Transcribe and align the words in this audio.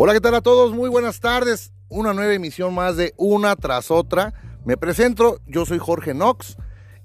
Hola, 0.00 0.12
¿qué 0.12 0.20
tal 0.20 0.36
a 0.36 0.42
todos? 0.42 0.72
Muy 0.72 0.88
buenas 0.88 1.18
tardes. 1.18 1.72
Una 1.88 2.14
nueva 2.14 2.32
emisión 2.32 2.72
más 2.72 2.96
de 2.96 3.14
Una 3.16 3.56
tras 3.56 3.90
otra. 3.90 4.32
Me 4.64 4.76
presento, 4.76 5.40
yo 5.44 5.66
soy 5.66 5.78
Jorge 5.78 6.12
Knox. 6.12 6.56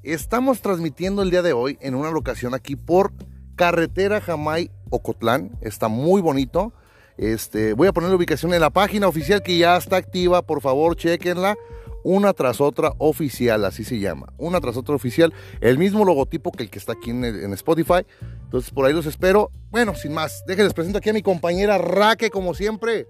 Estamos 0.03 0.61
transmitiendo 0.61 1.23
el 1.23 1.31
día 1.31 1.41
de 1.41 1.53
hoy 1.53 1.79
en 1.81 1.95
una 1.95 2.11
locación 2.11 2.53
aquí 2.53 2.75
por 2.75 3.11
Carretera 3.55 4.21
Jamay 4.21 4.69
Ocotlán. 4.91 5.57
Está 5.61 5.87
muy 5.87 6.21
bonito. 6.21 6.71
Este, 7.17 7.73
voy 7.73 7.87
a 7.87 7.93
poner 7.93 8.11
la 8.11 8.15
ubicación 8.15 8.53
en 8.53 8.61
la 8.61 8.69
página 8.69 9.07
oficial 9.07 9.41
que 9.41 9.57
ya 9.57 9.75
está 9.75 9.95
activa. 9.95 10.43
Por 10.43 10.61
favor, 10.61 10.95
chequenla. 10.95 11.55
Una 12.03 12.33
tras 12.33 12.59
otra 12.61 12.93
oficial, 12.97 13.63
así 13.65 13.83
se 13.83 13.99
llama. 13.99 14.27
Una 14.37 14.59
tras 14.59 14.77
otra 14.77 14.93
oficial. 14.95 15.33
El 15.61 15.77
mismo 15.77 16.03
logotipo 16.05 16.51
que 16.51 16.63
el 16.63 16.69
que 16.69 16.79
está 16.79 16.93
aquí 16.93 17.09
en, 17.11 17.23
en 17.23 17.53
Spotify. 17.53 18.05
Entonces 18.43 18.71
por 18.71 18.85
ahí 18.85 18.93
los 18.93 19.05
espero. 19.05 19.51
Bueno, 19.71 19.95
sin 19.95 20.13
más, 20.13 20.43
déjenles 20.45 20.73
presento 20.73 20.97
aquí 20.99 21.09
a 21.09 21.13
mi 21.13 21.21
compañera 21.21 21.77
Raque, 21.77 22.29
como 22.29 22.53
siempre. 22.53 23.07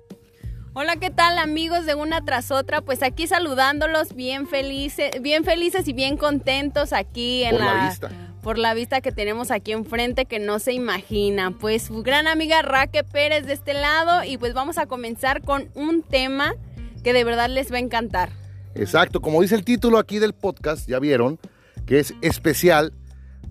Hola, 0.76 0.96
¿qué 0.96 1.12
tal 1.12 1.38
amigos 1.38 1.86
de 1.86 1.94
una 1.94 2.26
tras 2.26 2.50
otra? 2.50 2.82
Pues 2.82 3.04
aquí 3.04 3.28
saludándolos 3.28 4.16
bien 4.16 4.48
felices, 4.48 5.12
bien 5.22 5.44
felices 5.44 5.88
y 5.88 5.94
bien 5.94 6.18
contentos 6.18 6.94
aquí 6.94 7.44
en 7.44 7.52
Por 7.58 7.60
la 7.60 7.88
vista. 7.88 8.10
por 8.42 8.58
la 8.58 8.74
vista 8.74 9.00
que 9.02 9.12
tenemos 9.12 9.52
aquí 9.52 9.72
enfrente 9.72 10.26
que 10.26 10.40
no 10.40 10.58
se 10.58 10.74
imagina. 10.74 11.52
Pues 11.52 11.84
su 11.84 12.02
gran 12.02 12.28
amiga 12.28 12.62
Raque 12.64 13.04
Pérez 13.04 13.46
de 13.46 13.54
este 13.54 13.74
lado 13.76 14.24
y 14.24 14.38
pues 14.38 14.54
vamos 14.56 14.78
a 14.80 14.88
comenzar 14.88 15.42
con 15.44 15.70
un 15.76 16.02
tema 16.02 16.56
que 17.04 17.14
de 17.14 17.24
verdad 17.24 17.50
les 17.50 17.72
va 17.72 17.76
a 17.78 17.80
encantar. 17.80 18.30
Exacto, 18.76 19.22
como 19.22 19.42
dice 19.42 19.56
el 19.56 19.64
título 19.64 20.00
aquí 20.00 20.20
del 20.20 20.34
podcast, 20.34 20.88
ya 20.88 21.00
vieron, 21.00 21.40
que 21.86 22.00
es 22.00 22.14
especial 22.22 22.94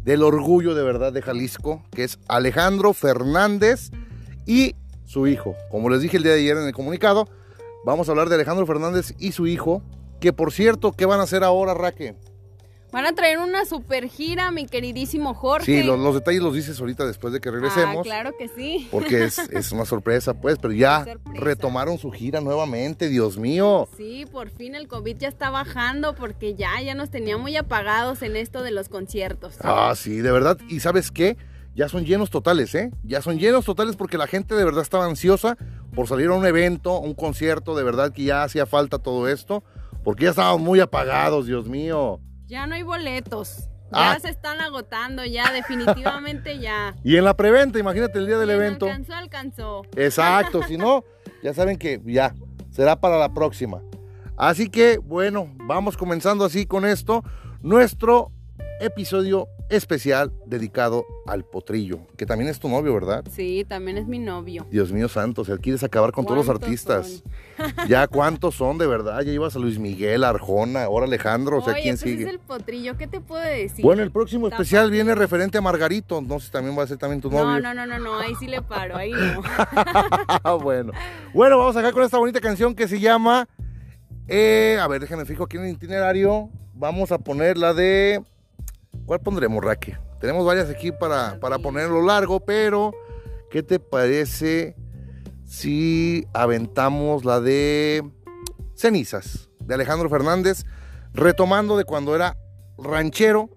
del 0.04 0.22
orgullo 0.22 0.74
de 0.74 0.82
verdad 0.82 1.12
de 1.12 1.22
Jalisco, 1.22 1.82
que 1.92 2.04
es 2.04 2.18
Alejandro 2.28 2.92
Fernández 2.92 3.90
y 4.46 4.74
su 5.04 5.26
hijo. 5.26 5.54
Como 5.70 5.90
les 5.90 6.00
dije 6.00 6.16
el 6.16 6.24
día 6.24 6.32
de 6.32 6.40
ayer 6.40 6.56
en 6.56 6.64
el 6.64 6.72
comunicado, 6.72 7.28
vamos 7.84 8.08
a 8.08 8.12
hablar 8.12 8.28
de 8.28 8.34
Alejandro 8.34 8.66
Fernández 8.66 9.14
y 9.18 9.32
su 9.32 9.46
hijo, 9.46 9.82
que 10.20 10.32
por 10.32 10.52
cierto, 10.52 10.92
¿qué 10.92 11.06
van 11.06 11.20
a 11.20 11.24
hacer 11.24 11.44
ahora, 11.44 11.74
Raque? 11.74 12.16
Van 12.92 13.06
a 13.06 13.14
traer 13.14 13.38
una 13.38 13.64
super 13.64 14.06
gira, 14.06 14.50
mi 14.50 14.66
queridísimo 14.66 15.32
Jorge. 15.32 15.80
Sí, 15.80 15.82
los, 15.82 15.98
los 15.98 16.14
detalles 16.14 16.42
los 16.42 16.54
dices 16.54 16.78
ahorita 16.78 17.06
después 17.06 17.32
de 17.32 17.40
que 17.40 17.50
regresemos. 17.50 18.00
Ah, 18.00 18.02
claro 18.02 18.36
que 18.38 18.48
sí. 18.48 18.86
Porque 18.90 19.24
es, 19.24 19.38
es 19.50 19.72
una 19.72 19.86
sorpresa, 19.86 20.34
pues, 20.34 20.58
pero 20.60 20.74
ya 20.74 21.06
retomaron 21.32 21.96
su 21.96 22.10
gira 22.10 22.42
nuevamente, 22.42 23.08
Dios 23.08 23.38
mío. 23.38 23.88
Sí, 23.96 24.26
por 24.30 24.50
fin 24.50 24.74
el 24.74 24.88
COVID 24.88 25.16
ya 25.16 25.28
está 25.28 25.48
bajando 25.48 26.14
porque 26.14 26.54
ya, 26.54 26.82
ya 26.82 26.94
nos 26.94 27.08
tenía 27.10 27.38
muy 27.38 27.56
apagados 27.56 28.20
en 28.20 28.36
esto 28.36 28.62
de 28.62 28.72
los 28.72 28.90
conciertos. 28.90 29.54
Ah, 29.62 29.94
sí, 29.96 30.18
de 30.18 30.30
verdad. 30.30 30.58
¿Y 30.68 30.80
sabes 30.80 31.10
qué? 31.10 31.38
Ya 31.74 31.88
son 31.88 32.04
llenos 32.04 32.28
totales, 32.28 32.74
¿eh? 32.74 32.90
Ya 33.04 33.22
son 33.22 33.38
llenos 33.38 33.64
totales 33.64 33.96
porque 33.96 34.18
la 34.18 34.26
gente 34.26 34.54
de 34.54 34.66
verdad 34.66 34.82
estaba 34.82 35.06
ansiosa 35.06 35.56
por 35.94 36.08
salir 36.08 36.26
a 36.26 36.34
un 36.34 36.44
evento, 36.44 36.98
un 37.00 37.14
concierto, 37.14 37.74
de 37.74 37.84
verdad 37.84 38.12
que 38.12 38.24
ya 38.24 38.42
hacía 38.42 38.66
falta 38.66 38.98
todo 38.98 39.28
esto, 39.28 39.64
porque 40.04 40.24
ya 40.24 40.30
estaban 40.30 40.60
muy 40.60 40.80
apagados, 40.80 41.46
Dios 41.46 41.70
mío. 41.70 42.20
Ya 42.52 42.66
no 42.66 42.74
hay 42.74 42.82
boletos. 42.82 43.70
Ya 43.90 44.12
Ah. 44.12 44.18
se 44.20 44.28
están 44.28 44.60
agotando, 44.60 45.24
ya 45.24 45.50
definitivamente 45.52 46.58
ya. 46.60 46.94
Y 47.02 47.16
en 47.16 47.24
la 47.24 47.34
preventa, 47.34 47.78
imagínate 47.78 48.18
el 48.18 48.26
día 48.26 48.36
del 48.36 48.48
Quien 48.50 48.60
evento. 48.60 48.84
Alcanzó, 48.84 49.14
alcanzó. 49.14 49.82
Exacto, 49.96 50.62
si 50.68 50.76
no, 50.76 51.02
ya 51.42 51.54
saben 51.54 51.78
que 51.78 51.98
ya 52.04 52.34
será 52.70 53.00
para 53.00 53.16
la 53.16 53.32
próxima. 53.32 53.80
Así 54.36 54.68
que, 54.68 54.98
bueno, 54.98 55.50
vamos 55.64 55.96
comenzando 55.96 56.44
así 56.44 56.66
con 56.66 56.84
esto, 56.84 57.24
nuestro 57.62 58.30
episodio 58.80 59.48
especial 59.72 60.32
dedicado 60.46 61.04
al 61.26 61.44
potrillo, 61.44 62.00
que 62.16 62.26
también 62.26 62.50
es 62.50 62.58
tu 62.58 62.68
novio, 62.68 62.94
¿verdad? 62.94 63.24
Sí, 63.30 63.64
también 63.68 63.98
es 63.98 64.06
mi 64.06 64.18
novio. 64.18 64.66
Dios 64.70 64.92
mío 64.92 65.08
santo, 65.08 65.42
o 65.42 65.44
sea, 65.44 65.56
quieres 65.58 65.82
acabar 65.82 66.12
con 66.12 66.24
todos 66.24 66.36
los 66.38 66.46
¿Cuántos 66.46 66.68
artistas. 66.68 67.22
Ya 67.88 68.06
cuántos 68.08 68.54
son 68.54 68.78
de 68.78 68.86
verdad, 68.86 69.20
ya 69.22 69.32
ibas 69.32 69.56
a 69.56 69.58
Luis 69.58 69.78
Miguel, 69.78 70.24
Arjona, 70.24 70.84
ahora 70.84 71.06
Alejandro, 71.06 71.58
o 71.58 71.62
sea, 71.62 71.74
¿quién 71.74 71.94
pues 71.94 72.00
sigue? 72.00 72.24
es 72.24 72.28
el 72.30 72.38
potrillo, 72.38 72.96
¿qué 72.96 73.06
te 73.06 73.20
puedo 73.20 73.42
decir? 73.42 73.84
Bueno, 73.84 74.02
el 74.02 74.10
próximo 74.10 74.46
Está 74.48 74.56
especial 74.56 74.90
viene 74.90 75.14
referente 75.14 75.58
a 75.58 75.60
Margarito, 75.60 76.20
no 76.20 76.38
sé 76.40 76.46
si 76.46 76.52
también 76.52 76.76
va 76.78 76.82
a 76.82 76.86
ser 76.86 76.98
también 76.98 77.20
tu 77.20 77.30
no, 77.30 77.44
novio. 77.44 77.60
no, 77.60 77.74
no, 77.74 77.86
no, 77.86 77.98
no, 77.98 78.18
ahí 78.18 78.34
sí 78.38 78.46
le 78.46 78.62
paro, 78.62 78.96
ahí 78.96 79.12
no. 79.12 79.42
Bueno. 80.60 80.92
Bueno, 81.34 81.58
vamos 81.58 81.76
acá 81.76 81.92
con 81.92 82.02
esta 82.02 82.18
bonita 82.18 82.40
canción 82.40 82.74
que 82.74 82.86
se 82.88 83.00
llama. 83.00 83.48
eh, 84.28 84.78
a 84.80 84.86
ver, 84.88 85.00
déjenme 85.00 85.24
fijo 85.24 85.44
aquí 85.44 85.56
en 85.56 85.64
el 85.64 85.72
itinerario. 85.72 86.50
Vamos 86.74 87.12
a 87.12 87.18
poner 87.18 87.58
la 87.58 87.74
de. 87.74 88.22
¿Cuál 89.06 89.20
pondremos, 89.20 89.62
Raque? 89.64 89.98
Tenemos 90.20 90.46
varias 90.46 90.70
aquí 90.70 90.92
para, 90.92 91.38
para 91.40 91.58
ponerlo 91.58 92.04
largo, 92.04 92.40
pero 92.40 92.92
¿qué 93.50 93.62
te 93.62 93.80
parece 93.80 94.76
si 95.44 96.26
aventamos 96.32 97.24
la 97.24 97.40
de 97.40 98.02
Cenizas 98.74 99.50
de 99.60 99.74
Alejandro 99.74 100.08
Fernández, 100.08 100.64
retomando 101.12 101.76
de 101.76 101.84
cuando 101.84 102.14
era 102.14 102.36
ranchero, 102.78 103.50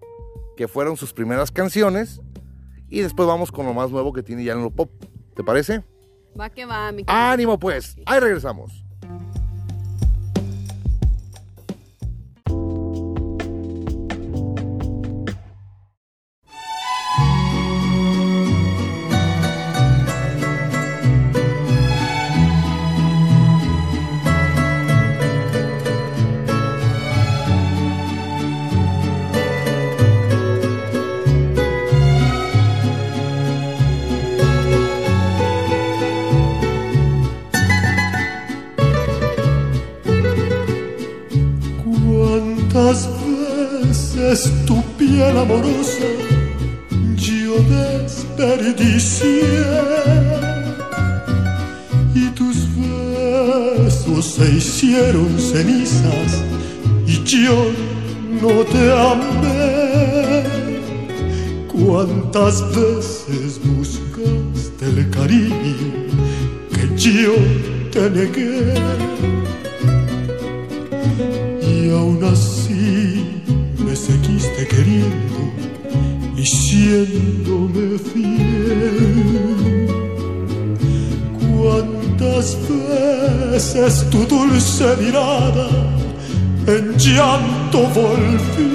que 0.55 0.67
fueron 0.67 0.97
sus 0.97 1.13
primeras 1.13 1.51
canciones, 1.51 2.21
y 2.89 3.01
después 3.01 3.27
vamos 3.27 3.51
con 3.51 3.65
lo 3.65 3.73
más 3.73 3.91
nuevo 3.91 4.13
que 4.13 4.23
tiene 4.23 4.43
ya 4.43 4.53
en 4.53 4.61
lo 4.61 4.71
pop. 4.71 4.91
¿Te 5.35 5.43
parece? 5.43 5.83
Va 6.39 6.49
que 6.49 6.65
va, 6.65 6.91
mi 6.91 7.03
Ánimo 7.07 7.59
pues, 7.59 7.95
ahí 8.05 8.19
regresamos. 8.19 8.84
Piel 45.35 45.37
amorosa 45.37 46.05
yo 47.17 47.55
desperdicié. 47.69 49.43
Y 52.13 52.29
tus 52.29 52.57
besos 52.75 54.25
se 54.25 54.51
hicieron 54.55 55.37
cenizas 55.39 56.43
y 57.07 57.23
yo 57.23 57.71
no 58.41 58.63
te 58.63 58.91
amé. 58.91 60.43
Cuántas 61.71 62.61
veces 62.69 63.59
buscaste 63.63 64.85
el 64.85 65.09
cariño 65.09 65.55
que 66.73 66.83
yo 66.95 67.33
te 67.91 68.09
negué 68.09 68.73
y 71.61 71.89
aún 71.91 72.23
así 72.23 73.41
me 73.85 73.95
seguiste 73.95 74.67
queriendo 74.67 75.24
siéndome 76.85 77.97
fiel. 77.97 79.87
Cuántas 81.39 82.57
veces 82.69 84.07
tu 84.11 84.19
dulce 84.25 84.85
mirada 85.01 85.69
en 86.67 86.95
llanto 86.97 87.79
volví 87.99 88.71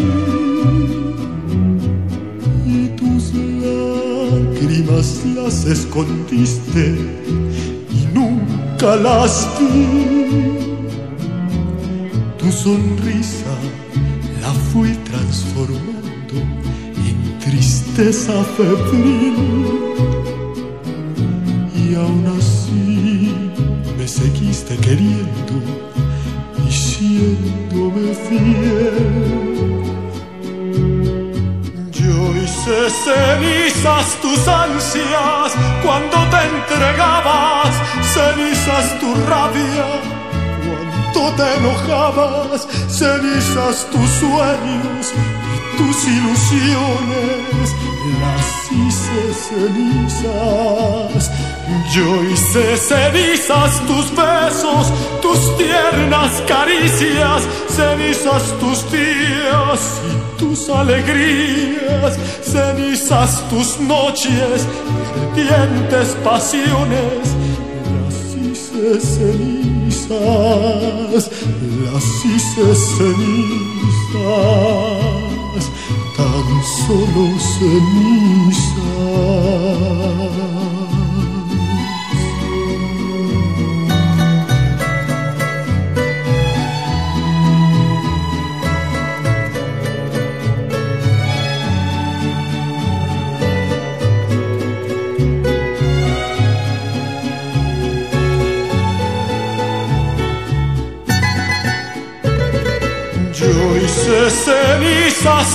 y 2.66 2.88
tus 2.98 3.32
lágrimas 3.65 5.09
las 5.36 5.66
escondiste 5.66 6.84
y 7.98 8.01
nunca 8.13 8.97
las 8.97 9.48
vi 9.59 9.86
tu 12.39 12.51
sonrisa 12.51 13.54
la 14.42 14.53
fui 14.72 14.91
transformando 15.10 16.01
tristeza 17.41 18.45
febril 18.57 19.34
y 21.75 21.95
aún 21.95 22.25
así 22.39 23.34
me 23.98 24.07
seguiste 24.07 24.77
queriendo 24.77 25.54
y 26.66 26.71
siéndome 26.71 28.15
fiel. 28.28 29.81
Yo 31.92 32.37
hice 32.37 32.91
cenizas 33.04 34.07
tus 34.21 34.47
ansias 34.47 35.53
cuando 35.83 36.16
te 36.33 36.41
entregabas, 36.54 37.75
cenizas 38.15 39.01
tu 39.01 39.15
rabia 39.28 39.89
cuando 40.65 41.37
te 41.37 41.57
enojabas, 41.59 42.69
cenizas 42.89 43.87
tus 43.91 44.10
sueños 44.21 45.15
tus 45.80 45.98
ilusiones, 46.04 47.66
las 48.21 48.48
hice 48.71 49.21
cenizas. 49.48 51.22
Yo 51.94 52.09
hice 52.24 52.65
cenizas 52.77 53.80
tus 53.86 54.06
besos, 54.15 54.92
tus 55.22 55.41
tiernas 55.56 56.32
caricias, 56.47 57.42
cenizas 57.68 58.42
tus 58.60 58.78
días 58.92 59.80
y 60.09 60.12
tus 60.38 60.68
alegrías, 60.68 62.18
cenizas 62.42 63.42
tus 63.48 63.80
noches, 63.80 64.66
ardientes 65.32 66.09
pasiones, 66.22 67.22
las 68.04 68.18
hice 68.36 69.00
cenizas, 69.00 70.10
las 71.84 72.06
hice 72.24 72.66
cenizas, 72.97 73.80
solo 76.63 77.39
cenizas. 77.39 78.81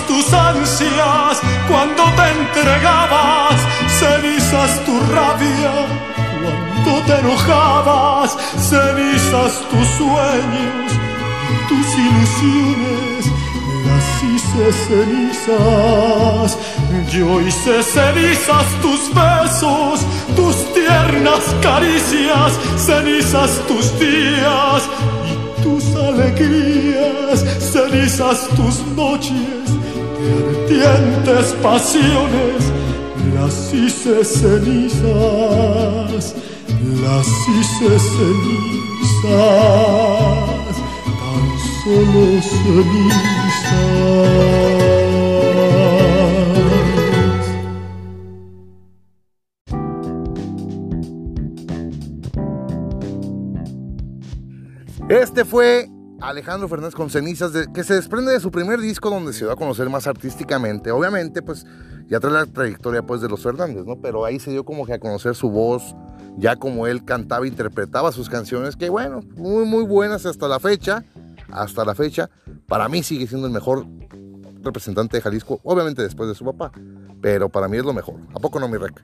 Tus 0.08 0.34
ansias 0.34 1.42
cuando 1.68 2.04
te 2.16 2.26
entregabas, 2.40 3.56
cenizas 4.00 4.84
tu 4.86 5.00
rabia. 5.14 5.74
Cuando 6.42 7.06
te 7.06 7.20
enojabas, 7.20 8.38
cenizas 8.58 9.54
tus 9.70 9.88
sueños, 9.98 10.92
tus 11.70 11.88
ilusiones, 12.08 13.26
las 13.86 14.24
hice 14.24 14.74
cenizas. 14.88 16.58
Yo 17.12 17.42
hice 17.42 17.84
cenizas 17.84 18.66
tus 18.82 19.02
besos, 19.14 20.00
tus 20.36 20.74
tiernas 20.74 21.44
caricias, 21.62 22.54
cenizas 22.78 23.52
tus 23.68 24.00
días 24.00 24.84
tus 25.64 25.96
alegrías, 25.96 27.44
cenizas 27.60 28.48
tus 28.50 28.86
noches 28.96 29.65
de 30.25 30.86
ardientes 30.86 31.54
pasiones, 31.62 32.72
las 33.33 33.74
hice 33.74 34.24
cenizas, 34.24 36.36
las 37.01 37.27
hice 37.48 38.00
cenizas, 38.00 39.25
tan 41.19 41.45
solo 41.83 42.24
cenizas. 42.42 43.36
Este 55.07 55.45
fue 55.45 55.88
Alejandro 56.30 56.68
Fernández 56.68 56.95
con 56.95 57.10
Cenizas, 57.10 57.51
que 57.74 57.83
se 57.83 57.94
desprende 57.94 58.31
de 58.31 58.39
su 58.39 58.51
primer 58.51 58.80
disco 58.80 59.10
donde 59.10 59.31
se 59.31 59.45
dio 59.45 59.51
a 59.51 59.56
conocer 59.56 59.89
más 59.89 60.07
artísticamente. 60.07 60.92
Obviamente, 60.92 61.42
pues 61.42 61.66
ya 62.07 62.19
trae 62.19 62.33
la 62.33 62.45
trayectoria 62.45 63.04
pues, 63.04 63.22
de 63.22 63.30
los 63.30 63.44
Fernández, 63.44 63.86
¿no? 63.86 64.01
Pero 64.01 64.25
ahí 64.25 64.39
se 64.39 64.51
dio 64.51 64.63
como 64.63 64.86
que 64.86 64.94
a 64.94 65.00
conocer 65.00 65.36
su 65.36 65.50
voz, 65.50 65.95
ya 66.38 66.56
como 66.56 66.88
él 66.88 67.06
cantaba 67.06 67.48
interpretaba 67.48 68.12
sus 68.12 68.30
canciones, 68.30 68.75
que 68.75 68.89
bueno, 68.89 69.22
muy, 69.36 69.66
muy 69.66 69.83
buenas 69.83 70.25
hasta 70.25 70.48
la 70.48 70.60
fecha. 70.60 71.04
Hasta 71.51 71.86
la 71.86 71.94
fecha, 71.94 72.30
para 72.68 72.89
mí 72.89 73.04
sigue 73.04 73.27
siendo 73.27 73.45
el 73.45 73.54
mejor 73.54 73.86
representante 74.66 75.18
de 75.18 75.22
Jalisco, 75.22 75.60
obviamente 75.64 76.02
después 76.02 76.28
de 76.28 76.36
su 76.36 76.44
papá, 76.44 76.72
pero 77.22 77.50
para 77.50 77.68
mí 77.68 77.78
es 77.78 77.86
lo 77.86 77.94
mejor. 77.94 78.16
¿A 78.34 78.40
poco 78.40 78.60
no, 78.60 78.68
mi 78.68 78.78
rec? 78.78 79.02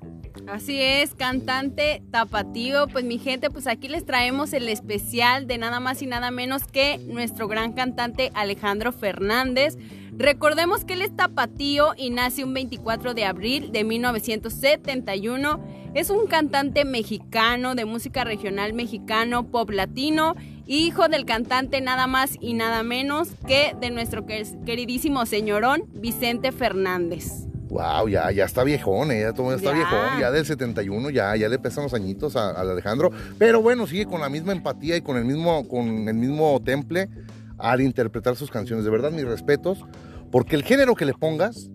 Así 0.48 0.81
es, 0.81 1.13
cantante 1.16 2.04
tapatío. 2.12 2.88
Pues 2.88 3.06
mi 3.06 3.18
gente, 3.19 3.50
pues 3.50 3.68
aquí 3.68 3.88
les 3.88 4.06
traemos 4.06 4.54
el 4.54 4.68
especial 4.69 5.48
de 5.48 5.58
nada 5.58 5.80
más 5.80 6.02
y 6.02 6.08
nada 6.08 6.31
menos 6.31 6.63
que 6.66 6.98
nuestro 7.08 7.48
gran 7.48 7.74
cantante 7.74 8.31
Alejandro 8.34 8.92
Fernández. 8.92 9.78
Recordemos 10.12 10.84
que 10.84 10.94
él 10.94 11.02
es 11.02 11.16
tapatío 11.16 11.94
y 11.98 12.10
nace 12.10 12.44
un 12.44 12.54
24 12.54 13.14
de 13.14 13.25
abril 13.25 13.72
de 13.72 13.84
1971. 13.84 15.64
Es 15.94 16.10
un 16.10 16.28
cantante 16.28 16.86
mexicano 16.86 17.75
de 17.75 17.86
música 17.86 18.24
regional 18.24 18.74
mexicano, 18.74 19.50
pop 19.50 19.69
latino, 19.72 20.36
hijo 20.77 21.07
del 21.07 21.25
cantante 21.25 21.81
nada 21.81 22.07
más 22.07 22.38
y 22.39 22.53
nada 22.53 22.83
menos 22.83 23.29
que 23.47 23.75
de 23.79 23.91
nuestro 23.91 24.25
queridísimo 24.25 25.25
señorón 25.25 25.83
Vicente 25.94 26.51
Fernández. 26.51 27.47
Wow, 27.69 28.09
ya, 28.09 28.31
ya 28.31 28.44
está 28.45 28.65
viejón, 28.65 29.12
eh, 29.12 29.21
ya 29.21 29.33
todo 29.33 29.53
está 29.53 29.71
viejón, 29.71 30.19
ya 30.19 30.29
del 30.29 30.45
71, 30.45 31.09
ya, 31.09 31.33
ya 31.38 31.47
le 31.47 31.57
pesan 31.57 31.83
los 31.85 31.94
añitos 31.94 32.35
al 32.35 32.69
Alejandro. 32.69 33.12
Pero 33.38 33.62
bueno, 33.62 33.88
sigue 33.88 34.06
con 34.06 34.19
la 34.19 34.27
misma 34.27 34.51
empatía 34.51 34.97
y 34.97 35.01
con 35.01 35.15
el 35.15 35.23
mismo, 35.23 35.65
con 35.69 36.07
el 36.07 36.15
mismo 36.15 36.62
temple 36.62 37.09
al 37.57 37.79
interpretar 37.79 38.35
sus 38.35 38.51
canciones. 38.51 38.83
De 38.83 38.91
verdad, 38.91 39.12
mis 39.12 39.25
respetos, 39.25 39.85
porque 40.31 40.57
el 40.57 40.63
género 40.63 40.95
que 40.95 41.06
le 41.06 41.13
pongas, 41.13 41.69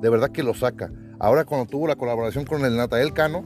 de 0.00 0.08
verdad 0.08 0.30
que 0.30 0.42
lo 0.42 0.54
saca. 0.54 0.90
Ahora 1.18 1.44
cuando 1.44 1.66
tuvo 1.66 1.86
la 1.86 1.96
colaboración 1.96 2.46
con 2.46 2.64
el 2.64 2.76
Natael 2.76 3.12
Cano, 3.12 3.44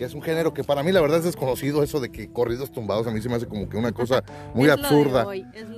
que 0.00 0.06
es 0.06 0.14
un 0.14 0.22
género 0.22 0.54
que 0.54 0.64
para 0.64 0.82
mí 0.82 0.92
la 0.92 1.02
verdad 1.02 1.18
es 1.18 1.24
desconocido, 1.26 1.82
eso 1.82 2.00
de 2.00 2.10
que 2.10 2.32
corridos 2.32 2.72
tumbados 2.72 3.06
a 3.06 3.10
mí 3.10 3.20
se 3.20 3.28
me 3.28 3.34
hace 3.34 3.46
como 3.46 3.68
que 3.68 3.76
una 3.76 3.92
cosa 3.92 4.24
muy 4.54 4.70
absurda. 4.70 5.26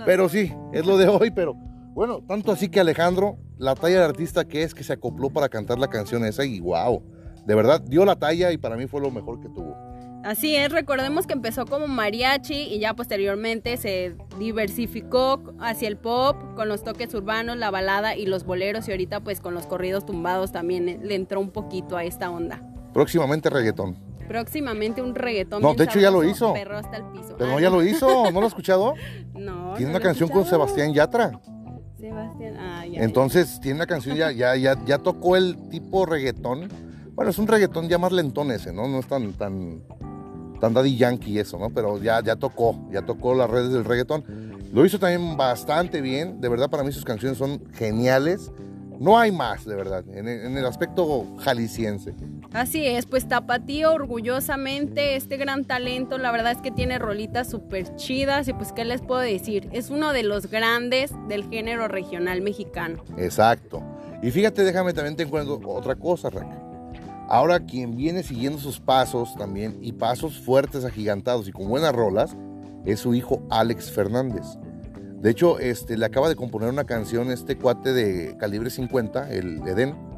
pero 0.07 0.29
sí, 0.29 0.55
es 0.73 0.87
lo 0.87 0.97
de 0.97 1.09
hoy, 1.09 1.33
pero 1.33 1.55
bueno, 1.93 2.23
tanto 2.29 2.53
así 2.53 2.69
que 2.69 2.79
Alejandro, 2.79 3.37
la 3.59 3.75
talla 3.75 3.99
de 3.99 4.05
artista 4.05 4.45
que 4.45 4.63
es, 4.63 4.75
que 4.75 4.85
se 4.85 4.93
acopló 4.93 5.31
para 5.31 5.49
cantar 5.49 5.81
la 5.81 5.89
canción 5.89 6.25
esa 6.25 6.45
y 6.45 6.61
wow, 6.61 7.03
de 7.45 7.55
verdad 7.57 7.81
dio 7.81 8.05
la 8.05 8.15
talla 8.15 8.53
y 8.53 8.59
para 8.59 8.77
mí 8.77 8.87
fue 8.87 9.01
lo 9.01 9.11
mejor 9.11 9.41
que 9.41 9.49
tuvo. 9.49 9.77
Así 10.23 10.55
es, 10.55 10.71
recordemos 10.71 11.27
que 11.27 11.33
empezó 11.33 11.67
como 11.67 11.89
mariachi 11.89 12.55
y 12.55 12.79
ya 12.79 12.95
posteriormente 12.95 13.77
se 13.77 14.15
diversificó 14.39 15.43
hacia 15.59 15.89
el 15.89 15.97
pop 15.97 16.37
con 16.55 16.69
los 16.69 16.85
toques 16.85 17.13
urbanos, 17.13 17.57
la 17.57 17.73
balada 17.73 18.15
y 18.15 18.27
los 18.27 18.45
boleros 18.45 18.87
y 18.87 18.93
ahorita 18.93 19.19
pues 19.19 19.41
con 19.41 19.53
los 19.53 19.67
corridos 19.67 20.07
tumbados 20.07 20.53
también 20.53 21.01
le 21.03 21.17
entró 21.17 21.41
un 21.41 21.51
poquito 21.51 21.97
a 21.97 22.05
esta 22.05 22.31
onda. 22.31 22.63
Próximamente 22.93 23.49
reggaetón. 23.51 24.12
Próximamente 24.29 25.03
un 25.03 25.15
reggaetón. 25.15 25.63
No, 25.63 25.75
de 25.75 25.85
hecho 25.85 25.99
ya 25.99 26.11
lo 26.11 26.25
hizo. 26.25 26.53
Perro 26.53 26.79
hasta 26.79 26.97
el 26.97 27.05
piso. 27.07 27.35
Pero 27.39 27.53
no, 27.53 27.61
ya 27.61 27.71
lo 27.71 27.83
hizo, 27.83 28.31
¿no 28.31 28.41
lo 28.41 28.47
has 28.47 28.53
escuchado? 28.53 28.95
No. 29.35 29.75
Tiene 29.77 29.91
una 29.91 30.01
canción 30.01 30.29
con 30.29 30.45
Sebastián 30.45 30.93
Yatra. 30.93 31.33
Sebastián, 31.99 32.57
ah, 32.59 32.87
ya. 32.87 33.03
Entonces 33.03 33.59
tiene 33.61 33.77
una 33.77 33.87
canción, 33.87 34.17
ya, 34.17 34.31
ya, 34.31 34.55
ya, 34.57 34.77
ya 34.85 34.99
tocó 34.99 35.37
el 35.37 35.57
tipo 35.69 36.07
reggaetón. 36.07 36.69
Bueno, 37.15 37.31
es 37.31 37.39
un 37.39 37.49
reggaetón 37.49 37.89
ya 37.89 37.99
más 37.99 38.13
lentón 38.13 38.51
ese, 38.51 38.73
¿no? 38.73 38.87
No 38.87 39.01
es 39.01 39.07
tan, 39.07 39.33
tan, 39.33 39.83
tan 40.61 40.75
daddy 40.75 40.97
yankee 40.97 41.39
eso, 41.39 41.59
¿no? 41.59 41.71
Pero 41.71 41.99
ya, 42.01 42.23
ya 42.23 42.37
tocó, 42.37 42.89
ya 42.93 43.03
tocó 43.03 43.35
las 43.35 43.51
redes 43.51 43.73
del 43.73 43.85
reggaetón. 43.85 44.25
Lo 44.73 44.87
hizo 44.87 44.99
también 44.99 45.37
bastante 45.37 46.01
bien. 46.01 46.41
De 46.41 46.49
verdad, 46.49 46.71
para 46.71 46.83
mí 46.83 46.93
sus 46.93 47.05
canciones 47.05 47.37
son 47.37 47.63
geniales. 47.73 48.51
No 48.99 49.19
hay 49.19 49.31
más, 49.31 49.65
de 49.65 49.75
verdad, 49.75 50.05
en 50.09 50.29
el, 50.29 50.65
aspecto 50.65 51.27
jalisciense. 51.39 52.15
Así 52.55 52.87
es, 52.87 53.07
pues 53.07 53.27
Tapatío 53.27 53.93
orgullosamente, 53.93 55.17
este 55.17 55.39
gran 55.39 55.65
talento, 55.65 56.19
la 56.19 56.31
verdad 56.31 56.53
es 56.53 56.59
que 56.59 56.71
tiene 56.71 56.99
rolitas 56.99 57.49
súper 57.49 57.97
chidas 57.97 58.47
y 58.49 58.53
pues 58.53 58.73
qué 58.73 58.85
les 58.85 59.01
puedo 59.01 59.23
decir, 59.23 59.71
es 59.73 59.89
uno 59.89 60.13
de 60.13 60.23
los 60.23 60.51
grandes 60.51 61.13
del 61.29 61.49
género 61.49 61.89
regional 61.89 62.43
mexicano. 62.43 63.03
Exacto. 63.17 63.83
Y 64.23 64.31
fíjate, 64.31 64.65
déjame 64.65 64.93
también 64.93 65.17
te 65.17 65.23
encuentro 65.23 65.61
otra 65.67 65.95
cosa, 65.97 66.29
Raquel. 66.29 66.59
Ahora 67.29 67.61
quien 67.61 67.97
viene 67.97 68.23
siguiendo 68.23 68.59
sus 68.59 68.79
pasos 68.79 69.35
también 69.37 69.79
y 69.81 69.93
pasos 69.93 70.39
fuertes, 70.39 70.85
agigantados 70.85 71.49
y 71.49 71.53
con 71.53 71.69
buenas 71.69 71.95
rolas, 71.95 72.37
es 72.85 73.01
su 73.01 73.15
hijo 73.15 73.43
Alex 73.49 73.91
Fernández. 73.91 74.45
De 75.23 75.31
hecho, 75.31 75.59
este, 75.59 75.97
le 75.97 76.05
acaba 76.05 76.29
de 76.29 76.37
componer 76.37 76.69
una 76.69 76.85
canción 76.85 77.31
este 77.31 77.57
cuate 77.57 77.93
de 77.93 78.37
calibre 78.37 78.69
50, 78.69 79.31
el 79.31 79.67
Eden. 79.67 80.12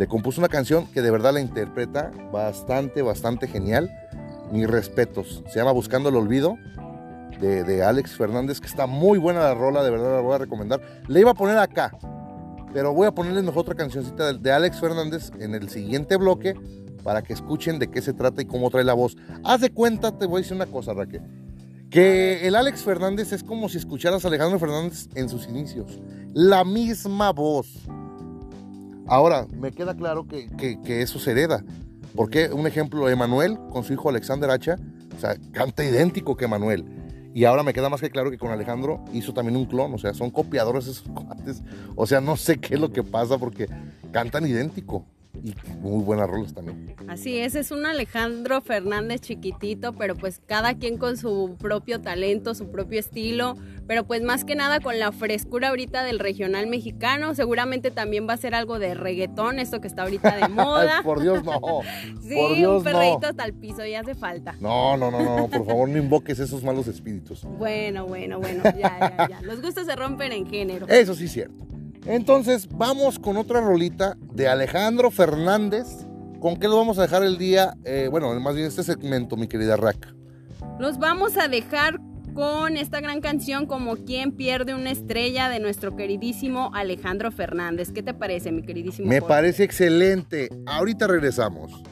Le 0.00 0.08
compuso 0.08 0.40
una 0.40 0.48
canción 0.48 0.86
que 0.86 1.02
de 1.02 1.10
verdad 1.10 1.34
la 1.34 1.42
interpreta 1.42 2.10
bastante, 2.32 3.02
bastante 3.02 3.46
genial. 3.46 3.90
Mis 4.50 4.66
respetos. 4.66 5.44
Se 5.48 5.58
llama 5.58 5.72
Buscando 5.72 6.08
el 6.08 6.16
Olvido 6.16 6.56
de, 7.38 7.84
Alex 7.84 8.16
Fernández, 8.16 8.62
que 8.62 8.66
está 8.66 8.86
muy 8.86 9.18
buena 9.18 9.40
la 9.40 9.52
rola, 9.52 9.82
de 9.82 9.90
verdad 9.90 10.14
la 10.14 10.22
voy 10.22 10.36
a 10.36 10.38
recomendar. 10.38 10.80
Le 11.06 11.20
iba 11.20 11.32
a 11.32 11.34
poner 11.34 11.58
acá, 11.58 11.92
pero 12.72 12.94
voy 12.94 13.08
a 13.08 13.12
ponerles 13.12 13.44
otra 13.54 13.74
cancioncita 13.74 14.32
de, 14.32 14.38
de 14.38 14.50
Alex 14.50 14.80
Fernández 14.80 15.32
en 15.38 15.54
el 15.54 15.68
siguiente 15.68 16.16
bloque 16.16 16.54
para 17.04 17.20
que 17.20 17.34
escuchen 17.34 17.78
de 17.78 17.90
qué 17.90 18.00
se 18.00 18.14
trata 18.14 18.40
y 18.40 18.46
cómo 18.46 18.70
trae 18.70 18.84
la 18.84 18.94
voz. 18.94 19.18
Haz 19.44 19.60
de 19.60 19.68
cuenta, 19.68 20.16
te 20.16 20.24
voy 20.24 20.38
a 20.38 20.40
decir 20.40 20.56
una 20.56 20.64
cosa, 20.64 20.94
Raquel 20.94 21.20
que 21.90 22.46
el 22.46 22.54
Alex 22.54 22.84
Fernández 22.84 23.32
es 23.32 23.42
como 23.42 23.68
si 23.68 23.76
escucharas 23.76 24.24
a 24.24 24.28
Alejandro 24.28 24.60
Fernández 24.60 25.08
en 25.16 25.28
sus 25.28 25.48
inicios. 25.48 26.00
La 26.32 26.64
misma 26.64 27.32
voz. 27.32 27.66
Ahora, 29.10 29.46
me 29.58 29.72
queda 29.72 29.94
claro 29.96 30.26
que, 30.26 30.48
que- 30.56 31.02
eso 31.02 31.18
se 31.18 31.32
hereda. 31.32 31.64
Porque 32.14 32.48
un 32.52 32.66
ejemplo, 32.66 33.08
Emanuel 33.08 33.58
con 33.70 33.84
su 33.84 33.92
hijo 33.92 34.08
Alexander 34.08 34.48
Hacha, 34.50 34.76
o 35.16 35.20
sea, 35.20 35.36
canta 35.52 35.84
idéntico 35.84 36.36
que 36.36 36.44
Emanuel. 36.46 36.84
Y 37.34 37.44
ahora 37.44 37.62
me 37.62 37.72
queda 37.72 37.88
más 37.88 38.00
que 38.00 38.10
claro 38.10 38.30
que 38.30 38.38
con 38.38 38.50
Alejandro 38.50 39.04
hizo 39.12 39.32
también 39.34 39.56
un 39.56 39.64
clon, 39.66 39.92
o 39.94 39.98
sea, 39.98 40.14
son 40.14 40.30
copiadores 40.30 40.86
esos 40.86 41.02
cuates. 41.14 41.62
O 41.96 42.06
sea, 42.06 42.20
no 42.20 42.36
sé 42.36 42.58
qué 42.58 42.74
es 42.74 42.80
lo 42.80 42.92
que 42.92 43.02
pasa 43.02 43.36
porque 43.38 43.68
cantan 44.12 44.46
idéntico. 44.46 45.04
Y 45.34 45.54
muy 45.80 46.02
buenas 46.02 46.28
rolas 46.28 46.52
también. 46.54 46.94
Así 47.08 47.38
es, 47.38 47.54
es 47.54 47.70
un 47.70 47.86
Alejandro 47.86 48.60
Fernández 48.60 49.20
chiquitito, 49.20 49.92
pero 49.92 50.16
pues 50.16 50.40
cada 50.44 50.74
quien 50.74 50.98
con 50.98 51.16
su 51.16 51.56
propio 51.58 52.00
talento, 52.00 52.54
su 52.54 52.70
propio 52.70 52.98
estilo, 52.98 53.56
pero 53.86 54.04
pues 54.04 54.22
más 54.22 54.44
que 54.44 54.56
nada 54.56 54.80
con 54.80 54.98
la 54.98 55.12
frescura 55.12 55.68
ahorita 55.68 56.02
del 56.02 56.18
regional 56.18 56.66
mexicano, 56.66 57.34
seguramente 57.34 57.90
también 57.90 58.28
va 58.28 58.34
a 58.34 58.36
ser 58.38 58.54
algo 58.54 58.78
de 58.78 58.94
reggaetón, 58.94 59.60
esto 59.60 59.80
que 59.80 59.86
está 59.86 60.02
ahorita 60.02 60.36
de 60.36 60.48
moda. 60.54 60.98
Ay, 60.98 61.04
por 61.04 61.22
Dios, 61.22 61.44
no. 61.44 61.60
sí, 62.22 62.34
por 62.34 62.54
Dios, 62.56 62.78
un 62.78 62.84
perreíto 62.84 63.20
no. 63.22 63.28
hasta 63.28 63.44
el 63.44 63.54
piso, 63.54 63.86
ya 63.86 64.00
hace 64.00 64.14
falta. 64.14 64.56
No, 64.60 64.96
no, 64.96 65.10
no, 65.10 65.22
no, 65.22 65.48
por 65.48 65.64
favor, 65.64 65.88
no 65.88 65.96
invoques 65.96 66.38
esos 66.40 66.64
malos 66.64 66.88
espíritus. 66.88 67.44
Bueno, 67.44 68.06
bueno, 68.06 68.40
bueno, 68.40 68.64
ya, 68.64 68.98
ya, 68.98 69.28
ya. 69.28 69.42
Los 69.42 69.62
gustos 69.62 69.86
se 69.86 69.94
rompen 69.94 70.32
en 70.32 70.46
género. 70.48 70.86
Eso 70.88 71.14
sí 71.14 71.26
es 71.26 71.32
cierto. 71.32 71.70
Entonces, 72.06 72.68
vamos 72.72 73.18
con 73.18 73.36
otra 73.36 73.60
rolita 73.60 74.16
de 74.32 74.48
Alejandro 74.48 75.10
Fernández. 75.10 75.86
¿Con 76.40 76.56
qué 76.56 76.68
lo 76.68 76.76
vamos 76.76 76.98
a 76.98 77.02
dejar 77.02 77.22
el 77.22 77.36
día? 77.36 77.74
Eh, 77.84 78.08
bueno, 78.10 78.38
más 78.40 78.54
bien 78.54 78.66
este 78.66 78.82
segmento, 78.82 79.36
mi 79.36 79.46
querida 79.46 79.76
Rack. 79.76 80.14
Los 80.78 80.98
vamos 80.98 81.36
a 81.36 81.48
dejar 81.48 82.00
con 82.32 82.76
esta 82.76 83.00
gran 83.00 83.20
canción 83.20 83.66
como 83.66 83.96
quien 83.96 84.32
pierde 84.32 84.74
una 84.74 84.90
estrella 84.90 85.48
de 85.50 85.60
nuestro 85.60 85.96
queridísimo 85.96 86.70
Alejandro 86.74 87.30
Fernández. 87.30 87.92
¿Qué 87.92 88.02
te 88.02 88.14
parece, 88.14 88.52
mi 88.52 88.62
queridísimo? 88.62 89.08
Me 89.08 89.20
Jorge? 89.20 89.28
parece 89.28 89.64
excelente. 89.64 90.48
Ahorita 90.66 91.06
regresamos. 91.06 91.82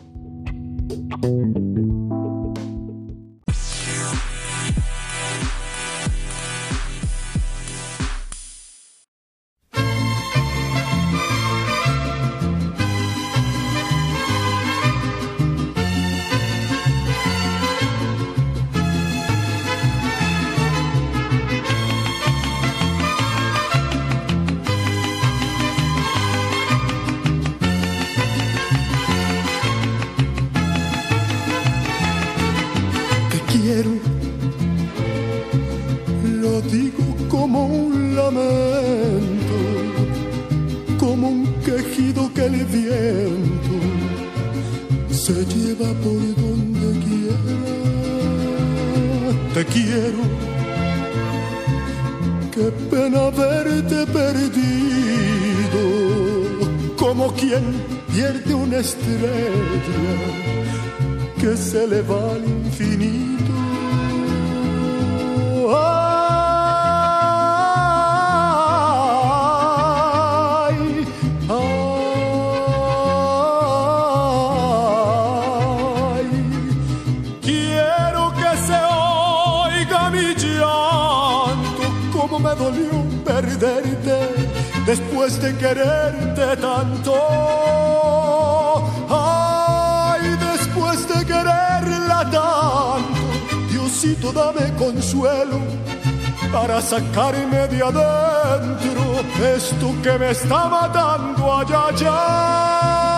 Al 62.30 62.44
infinito. 62.44 63.52
Ay, 70.60 70.76
ay, 71.48 71.88
quiero 77.42 78.32
que 78.32 78.50
se 78.66 78.78
oiga 79.04 80.00
mi 80.10 80.34
llanto, 80.34 81.84
como 82.12 82.38
me 82.38 82.54
dolió 82.54 83.04
perderte 83.24 84.16
después 84.86 85.40
de 85.40 85.56
quererte 85.56 86.56
tanto. 86.56 87.97
Dame 94.32 94.70
consuelo 94.78 95.60
para 96.52 96.80
sacarme 96.80 97.66
de 97.68 97.82
adentro 97.82 99.02
esto 99.56 99.94
que 100.02 100.18
me 100.18 100.30
está 100.30 100.68
matando 100.68 101.52
allá 101.52 101.86
allá. 101.88 103.17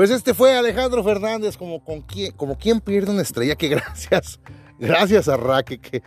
Pues 0.00 0.08
este 0.08 0.32
fue 0.32 0.56
Alejandro 0.56 1.04
Fernández, 1.04 1.58
como, 1.58 1.84
con 1.84 2.00
quien, 2.00 2.32
como 2.32 2.56
quien 2.56 2.80
pierde 2.80 3.10
una 3.10 3.20
estrella, 3.20 3.54
que 3.54 3.68
gracias, 3.76 4.40
gracias 4.78 5.28
a 5.28 5.36
Raque, 5.36 5.78
que 5.78 6.02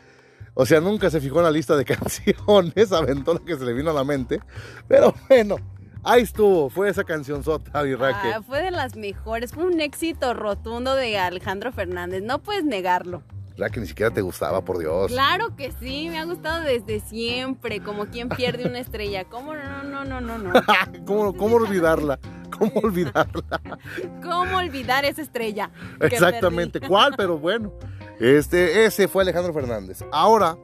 O 0.56 0.66
sea, 0.66 0.82
nunca 0.82 1.12
se 1.12 1.22
fijó 1.22 1.38
en 1.38 1.44
la 1.44 1.52
lista 1.52 1.78
de 1.78 1.86
canciones, 1.86 2.92
aventó 2.92 3.36
la 3.36 3.42
que 3.42 3.56
se 3.56 3.64
le 3.64 3.72
vino 3.72 3.92
a 3.92 3.94
la 3.94 4.04
mente. 4.04 4.40
Pero 4.88 5.14
bueno, 5.30 5.58
ahí 6.04 6.24
estuvo, 6.24 6.72
fue 6.72 6.90
esa 6.90 7.04
canción 7.04 7.44
sota, 7.44 7.84
Raque. 7.84 8.34
Ah, 8.34 8.42
fue 8.42 8.64
de 8.64 8.72
las 8.72 8.96
mejores, 8.96 9.52
fue 9.54 9.64
un 9.64 9.80
éxito 9.80 10.34
rotundo 10.34 10.96
de 10.96 11.20
Alejandro 11.20 11.72
Fernández, 11.72 12.24
no 12.24 12.42
puedes 12.42 12.64
negarlo. 12.64 13.22
Raque 13.58 13.80
ni 13.80 13.86
siquiera 13.86 14.12
te 14.12 14.22
gustaba, 14.22 14.64
por 14.66 14.80
Dios. 14.80 15.12
Claro 15.12 15.56
que 15.56 15.72
sí, 15.80 16.10
me 16.10 16.20
ha 16.20 16.26
gustado 16.26 16.64
desde 16.64 17.00
siempre, 17.00 17.82
como 17.82 18.08
quien 18.08 18.30
pierde 18.30 18.68
una 18.68 18.80
estrella. 18.80 19.26
¿Cómo 19.26 19.54
no, 19.54 19.84
no, 19.84 20.04
no, 20.04 20.22
no, 20.22 20.38
no? 20.38 20.54
¿Cómo, 21.06 21.34
¿Cómo 21.36 21.58
olvidarla? 21.58 22.20
¿Cómo 22.58 22.72
olvidarla? 22.84 23.62
¿Cómo 24.24 24.58
olvidar 24.58 25.06
esa 25.06 25.22
estrella? 25.22 25.72
que 26.00 26.08
Exactamente? 26.08 26.80
¿cuál? 26.82 27.14
Pero 27.16 27.38
bueno, 27.38 27.74
este, 28.20 28.86
ese 28.86 29.08
fue 29.08 29.24
Alejandro 29.24 29.54
Fernández. 29.54 30.04
Ahora 30.12 30.58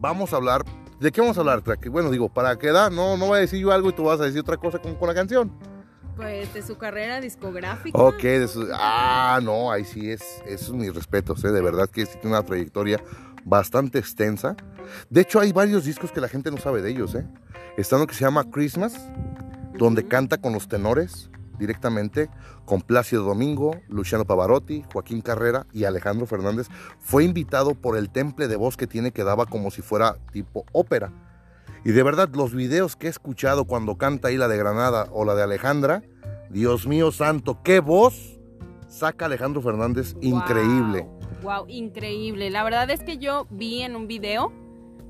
vamos 0.00 0.32
a 0.32 0.36
hablar, 0.36 0.62
¿de 0.98 1.12
qué 1.12 1.20
vamos 1.20 1.36
a 1.36 1.40
hablar? 1.40 1.62
Bueno, 1.90 2.10
digo, 2.10 2.28
para 2.28 2.58
quedar, 2.58 2.90
no, 2.90 3.16
no 3.16 3.26
voy 3.26 3.38
a 3.38 3.40
decir 3.40 3.60
yo 3.60 3.72
algo 3.72 3.90
y 3.90 3.92
tú 3.92 4.04
vas 4.04 4.20
a 4.20 4.24
decir 4.24 4.40
otra 4.40 4.56
cosa 4.56 4.78
con, 4.78 4.96
con 4.96 5.08
la 5.08 5.14
canción. 5.14 5.52
Pues 6.22 6.54
de 6.54 6.62
su 6.62 6.76
carrera 6.78 7.20
discográfica. 7.20 7.98
Ok, 7.98 8.22
de 8.22 8.48
su- 8.48 8.68
ah, 8.72 9.40
no, 9.42 9.70
ahí 9.72 9.84
sí 9.84 10.10
es, 10.10 10.22
es 10.46 10.70
mis 10.70 10.94
respetos, 10.94 11.42
¿eh? 11.44 11.50
de 11.50 11.60
verdad 11.60 11.88
que 11.88 12.06
sí 12.06 12.12
tiene 12.20 12.36
una 12.36 12.44
trayectoria 12.44 13.02
bastante 13.44 13.98
extensa. 13.98 14.56
De 15.10 15.20
hecho, 15.22 15.40
hay 15.40 15.52
varios 15.52 15.84
discos 15.84 16.12
que 16.12 16.20
la 16.20 16.28
gente 16.28 16.50
no 16.50 16.58
sabe 16.58 16.80
de 16.80 16.90
ellos, 16.90 17.14
¿eh? 17.14 17.26
Está 17.76 17.96
uno 17.96 18.06
que 18.06 18.14
se 18.14 18.20
llama 18.24 18.50
Christmas, 18.50 18.94
donde 19.78 20.06
canta 20.06 20.38
con 20.38 20.52
los 20.52 20.68
tenores 20.68 21.28
directamente, 21.58 22.28
con 22.64 22.82
Plácido 22.82 23.24
Domingo, 23.24 23.80
Luciano 23.88 24.24
Pavarotti, 24.24 24.84
Joaquín 24.92 25.20
Carrera 25.22 25.66
y 25.72 25.84
Alejandro 25.84 26.26
Fernández. 26.26 26.68
Fue 27.00 27.24
invitado 27.24 27.74
por 27.74 27.96
el 27.96 28.10
temple 28.10 28.48
de 28.48 28.56
voz 28.56 28.76
que 28.76 28.86
tiene 28.86 29.10
que 29.12 29.24
daba 29.24 29.46
como 29.46 29.70
si 29.70 29.82
fuera 29.82 30.16
tipo 30.32 30.64
ópera. 30.72 31.12
Y 31.84 31.90
de 31.90 32.02
verdad, 32.02 32.28
los 32.34 32.54
videos 32.54 32.94
que 32.94 33.08
he 33.08 33.10
escuchado 33.10 33.64
cuando 33.64 33.96
canta 33.96 34.28
ahí 34.28 34.36
la 34.36 34.48
de 34.48 34.56
Granada 34.56 35.08
o 35.10 35.24
la 35.24 35.34
de 35.34 35.42
Alejandra, 35.42 36.02
Dios 36.50 36.86
mío 36.86 37.10
santo, 37.10 37.58
qué 37.64 37.80
voz 37.80 38.38
saca 38.88 39.26
Alejandro 39.26 39.62
Fernández, 39.62 40.14
increíble. 40.20 41.08
Wow, 41.42 41.64
increíble. 41.66 42.50
La 42.50 42.62
verdad 42.62 42.88
es 42.90 43.00
que 43.02 43.18
yo 43.18 43.48
vi 43.50 43.82
en 43.82 43.96
un 43.96 44.06
video, 44.06 44.52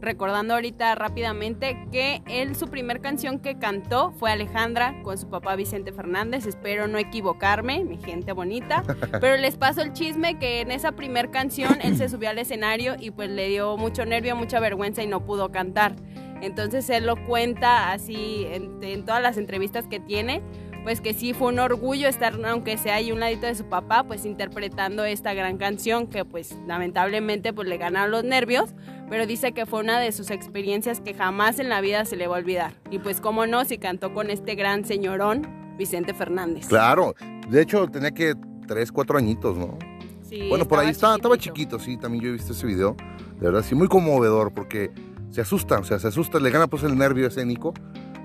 recordando 0.01 0.55
ahorita 0.55 0.95
rápidamente, 0.95 1.77
que 1.93 2.23
él 2.27 2.57
su 2.57 2.69
primer 2.69 3.01
canción 3.01 3.39
que 3.39 3.59
cantó 3.59 4.13
fue 4.13 4.31
Alejandra 4.31 5.03
con 5.03 5.19
su 5.19 5.29
papá 5.29 5.57
Vicente 5.57 5.93
Fernández. 5.93 6.47
Espero 6.47 6.89
no 6.89 6.97
equivocarme, 6.97 7.85
mi 7.85 7.99
gente 7.99 8.33
bonita. 8.33 8.83
Pero 9.21 9.37
les 9.37 9.57
paso 9.57 9.83
el 9.83 9.93
chisme 9.93 10.39
que 10.39 10.63
en 10.63 10.71
esa 10.71 10.93
primer 10.93 11.31
canción 11.31 11.81
él 11.83 11.99
se 11.99 12.09
subió 12.09 12.31
al 12.31 12.39
escenario 12.39 12.95
y 12.99 13.11
pues 13.11 13.29
le 13.29 13.49
dio 13.49 13.77
mucho 13.77 14.07
nervio, 14.07 14.37
mucha 14.37 14.59
vergüenza 14.59 15.03
y 15.03 15.07
no 15.07 15.27
pudo 15.27 15.53
cantar. 15.53 15.97
Entonces 16.43 16.91
él 16.91 17.07
lo 17.07 17.17
cuenta 17.25 17.93
así 17.93 18.45
en, 18.51 18.83
en 18.83 19.07
todas 19.07 19.23
las 19.23 19.39
entrevistas 19.39 19.87
que 19.87 20.01
tiene, 20.01 20.43
pues 20.83 21.01
que 21.01 21.15
sí 21.15 21.33
fue 21.33 21.49
un 21.49 21.61
orgullo 21.61 22.09
estar, 22.09 22.35
aunque 22.45 22.77
sea 22.77 22.97
ahí 22.97 23.13
un 23.13 23.21
ladito 23.21 23.47
de 23.47 23.55
su 23.55 23.65
papá, 23.67 24.05
pues 24.05 24.27
interpretando 24.27 25.05
esta 25.05 25.33
gran 25.33 25.57
canción 25.57 26.09
que 26.09 26.25
pues 26.25 26.57
lamentablemente 26.67 27.53
pues 27.53 27.69
le 27.69 27.79
ganaron 27.79 28.11
los 28.11 28.25
nervios, 28.25 28.75
pero 29.09 29.27
dice 29.27 29.53
que 29.53 29.65
fue 29.65 29.81
una 29.81 30.01
de 30.01 30.11
sus 30.11 30.31
experiencias 30.31 31.01
que 31.01 31.15
jamás 31.15 31.61
en 31.61 31.69
la 31.69 31.81
vida 31.81 32.05
se 32.05 32.17
le 32.17 32.27
va 32.27 32.37
a 32.37 32.39
olvidar. 32.41 32.73
Y 32.91 32.99
pues 32.99 33.21
cómo 33.21 33.47
no, 33.47 33.65
si 33.65 33.79
cantó 33.79 34.13
con 34.13 34.29
este 34.31 34.55
gran 34.57 34.85
señorón, 34.85 35.47
Vicente 35.79 36.15
Fernández. 36.15 36.67
Claro, 36.67 37.15
de 37.49 37.63
hecho 37.63 37.87
tenía 37.87 38.11
que 38.11 38.35
3, 38.67 38.91
4 38.91 39.19
añitos, 39.19 39.57
¿no? 39.57 39.79
Sí, 40.23 40.49
bueno, 40.49 40.67
por 40.67 40.81
ahí 40.81 40.89
estaba, 40.89 41.19
chiquito, 41.39 41.79
sí, 41.79 41.97
también 41.97 42.25
yo 42.25 42.31
he 42.31 42.33
visto 42.33 42.53
ese 42.53 42.67
video. 42.67 42.97
De 43.39 43.47
verdad, 43.47 43.63
sí, 43.63 43.75
muy 43.75 43.87
conmovedor 43.87 44.53
porque 44.53 44.91
se 45.33 45.41
asusta, 45.41 45.81
o 45.81 45.85
sea, 45.85 45.99
se 45.99 46.07
asusta, 46.07 46.39
le 46.39 46.51
gana 46.51 46.69
pues 46.69 46.85
el 46.85 46.97
nervio 46.97 47.27
escénico. 47.27 47.75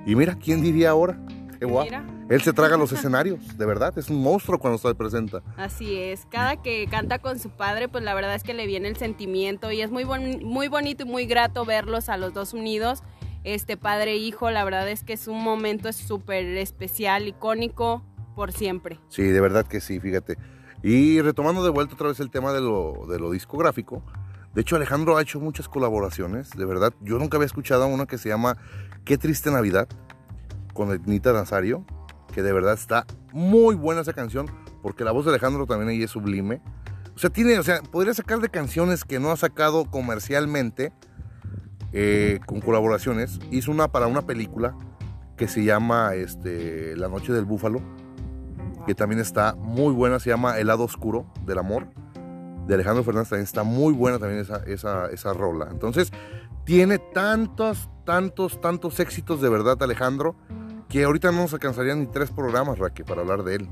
Y 0.06 0.16
mira, 0.16 0.36
¿quién 0.36 0.62
diría 0.62 0.92
ahora? 0.92 1.20
Qué 1.60 1.66
guapo. 1.66 1.86
Mira. 1.86 2.06
Él 2.30 2.42
se 2.42 2.54
traga 2.54 2.78
los 2.78 2.92
escenarios, 2.94 3.58
de 3.58 3.66
verdad, 3.66 3.98
es 3.98 4.10
un 4.10 4.22
monstruo 4.22 4.60
cuando 4.60 4.78
se 4.78 4.93
presenta. 4.93 5.41
Así 5.56 5.96
es, 5.98 6.26
cada 6.30 6.62
que 6.62 6.86
canta 6.88 7.17
con 7.20 7.39
su 7.39 7.50
padre, 7.50 7.88
pues 7.88 8.04
la 8.04 8.13
verdad 8.13 8.36
es 8.36 8.43
que 8.43 8.54
le 8.54 8.67
viene 8.67 8.88
el 8.89 8.98
sentimiento 8.98 9.72
y 9.72 9.82
es 9.82 9.89
muy, 9.89 10.04
bon- 10.04 10.43
muy 10.43 10.67
bonito 10.67 11.04
y 11.04 11.08
muy 11.08 11.26
grato 11.26 11.65
verlos 11.65 12.10
a 12.10 12.17
los 12.17 12.34
dos 12.34 12.54
unidos, 12.54 13.02
este 13.43 13.78
padre 13.78 14.12
e 14.12 14.17
hijo, 14.17 14.52
la 14.52 14.63
verdad 14.65 14.89
es 14.89 15.04
que 15.06 15.13
es 15.13 15.28
un 15.30 15.41
momento 15.41 15.91
súper 15.93 16.46
especial, 16.58 17.28
icónico, 17.30 18.04
por 18.36 18.52
siempre. 18.52 19.00
Sí, 19.08 19.24
de 19.24 19.39
verdad 19.41 19.65
que 19.65 19.80
sí, 19.80 20.00
fíjate. 20.02 20.38
Y 20.84 21.22
retomando 21.22 21.63
de 21.63 21.70
vuelta 21.72 21.96
otra 21.96 22.10
vez 22.10 22.20
el 22.20 22.30
tema 22.30 22.52
de 22.54 22.60
lo, 22.62 23.06
de 23.10 23.17
lo 23.20 23.32
discográfico, 23.32 24.04
de 24.58 24.62
hecho 24.62 24.76
Alejandro 24.76 25.15
ha 25.15 25.22
hecho 25.22 25.39
muchas 25.39 25.70
colaboraciones, 25.70 26.50
de 26.50 26.65
verdad. 26.65 26.91
Yo 27.02 27.20
nunca 27.20 27.38
había 27.38 27.46
escuchado 27.46 27.86
una 27.86 28.08
que 28.08 28.17
se 28.17 28.28
llama 28.28 28.58
Qué 29.06 29.15
triste 29.20 29.52
Navidad 29.52 29.88
con 30.74 30.89
Ednita 30.89 31.32
Nazario, 31.32 31.86
que 32.34 32.41
de 32.41 32.54
verdad 32.54 32.74
está 32.74 33.06
muy 33.34 33.76
buena 33.76 34.02
esa 34.02 34.13
canción, 34.13 34.48
porque 34.82 35.04
la 35.04 35.12
voz 35.12 35.26
de 35.26 35.30
Alejandro 35.30 35.67
también 35.67 35.89
ahí 35.89 36.02
es 36.02 36.10
sublime. 36.10 36.60
O 37.15 37.20
sea, 37.20 37.30
tiene, 37.30 37.60
o 37.60 37.62
sea, 37.63 37.84
podría 37.84 38.15
sacar 38.15 38.39
de 38.39 38.50
canciones 38.50 39.04
que 39.04 39.20
no 39.20 39.32
ha 39.32 39.38
sacado 39.38 39.91
comercialmente 39.91 40.91
eh, 41.93 42.39
con 42.48 42.60
colaboraciones. 42.60 43.39
Hizo 43.52 43.70
una 43.70 43.89
para 43.89 44.08
una 44.08 44.24
película 44.24 44.76
que 45.36 45.48
se 45.48 45.65
llama 45.65 46.15
este, 46.15 46.96
La 46.96 47.10
Noche 47.10 47.32
del 47.32 47.46
Búfalo 47.46 47.80
que 48.88 48.96
también 48.96 49.20
está 49.20 49.54
muy 49.56 49.93
buena, 49.93 50.17
se 50.17 50.30
llama 50.30 50.58
El 50.58 50.67
lado 50.67 50.86
oscuro 50.86 51.28
del 51.46 51.58
amor, 51.58 51.88
de 52.67 52.73
Alejandro 52.75 53.03
Fernández, 53.03 53.30
también 53.30 53.45
está 53.45 53.63
muy 53.63 53.93
buena 53.93 54.19
también 54.19 54.41
esa, 54.41 54.58
esa, 54.65 55.08
esa 55.12 55.34
rola. 55.34 55.67
Entonces, 55.71 56.12
tiene 56.65 56.99
tantos, 56.99 57.89
tantos, 58.06 58.60
tantos 58.62 58.99
éxitos 58.99 59.41
de 59.41 59.49
verdad, 59.49 59.82
Alejandro, 59.82 60.36
que 60.89 61.03
ahorita 61.03 61.32
no 61.32 61.41
nos 61.43 61.53
alcanzarían 61.53 62.01
ni 62.01 62.08
tres 62.08 62.32
programas, 62.32 62.77
Raque, 62.77 63.03
para 63.03 63.21
hablar 63.21 63.43
de 63.43 63.56
él. 63.56 63.69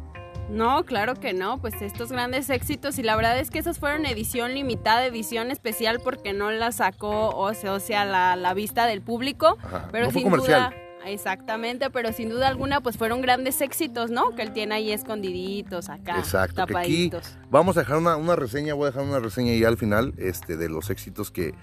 No, 0.49 0.83
claro 0.85 1.15
que 1.15 1.33
no, 1.33 1.57
pues 1.59 1.81
estos 1.81 2.11
grandes 2.11 2.49
éxitos 2.51 2.99
y 2.99 3.03
la 3.03 3.15
verdad 3.15 3.39
es 3.39 3.49
que 3.49 3.57
esos 3.59 3.79
fueron 3.79 4.05
edición 4.05 4.53
limitada, 4.53 5.03
edición 5.05 5.49
especial 5.49 5.99
porque 6.03 6.33
no 6.33 6.51
la 6.51 6.71
sacó, 6.71 7.29
o 7.29 7.53
sea, 7.55 7.73
o 7.73 7.79
sea 7.79 8.05
la, 8.05 8.35
la 8.35 8.53
vista 8.53 8.85
del 8.85 9.01
público, 9.01 9.57
Ajá, 9.63 9.89
pero 9.91 10.05
no 10.05 10.11
fue 10.11 10.21
sin 10.21 10.29
comercial. 10.29 10.69
duda, 10.69 10.81
exactamente, 11.07 11.89
pero 11.89 12.11
sin 12.13 12.29
duda 12.29 12.47
alguna 12.47 12.81
pues 12.81 12.97
fueron 12.97 13.21
grandes 13.21 13.61
éxitos, 13.61 14.11
¿no? 14.11 14.35
Que 14.35 14.41
él 14.41 14.53
tiene 14.53 14.75
ahí 14.75 14.91
escondididitos 14.91 15.89
acá, 15.89 16.19
Exacto, 16.19 16.55
que 16.55 16.61
aquí 16.77 17.09
tapaditos. 17.09 17.37
vamos 17.49 17.77
a 17.77 17.81
dejar 17.81 17.97
una, 17.97 18.15
una 18.15 18.35
reseña, 18.35 18.73
voy 18.73 18.85
a 18.87 18.91
dejar 18.91 19.03
una 19.03 19.19
reseña 19.19 19.53
ya 19.55 19.67
al 19.67 19.77
final 19.77 20.13
este, 20.17 20.57
de 20.57 20.69
los 20.69 20.89
éxitos 20.89 21.31
que, 21.31 21.53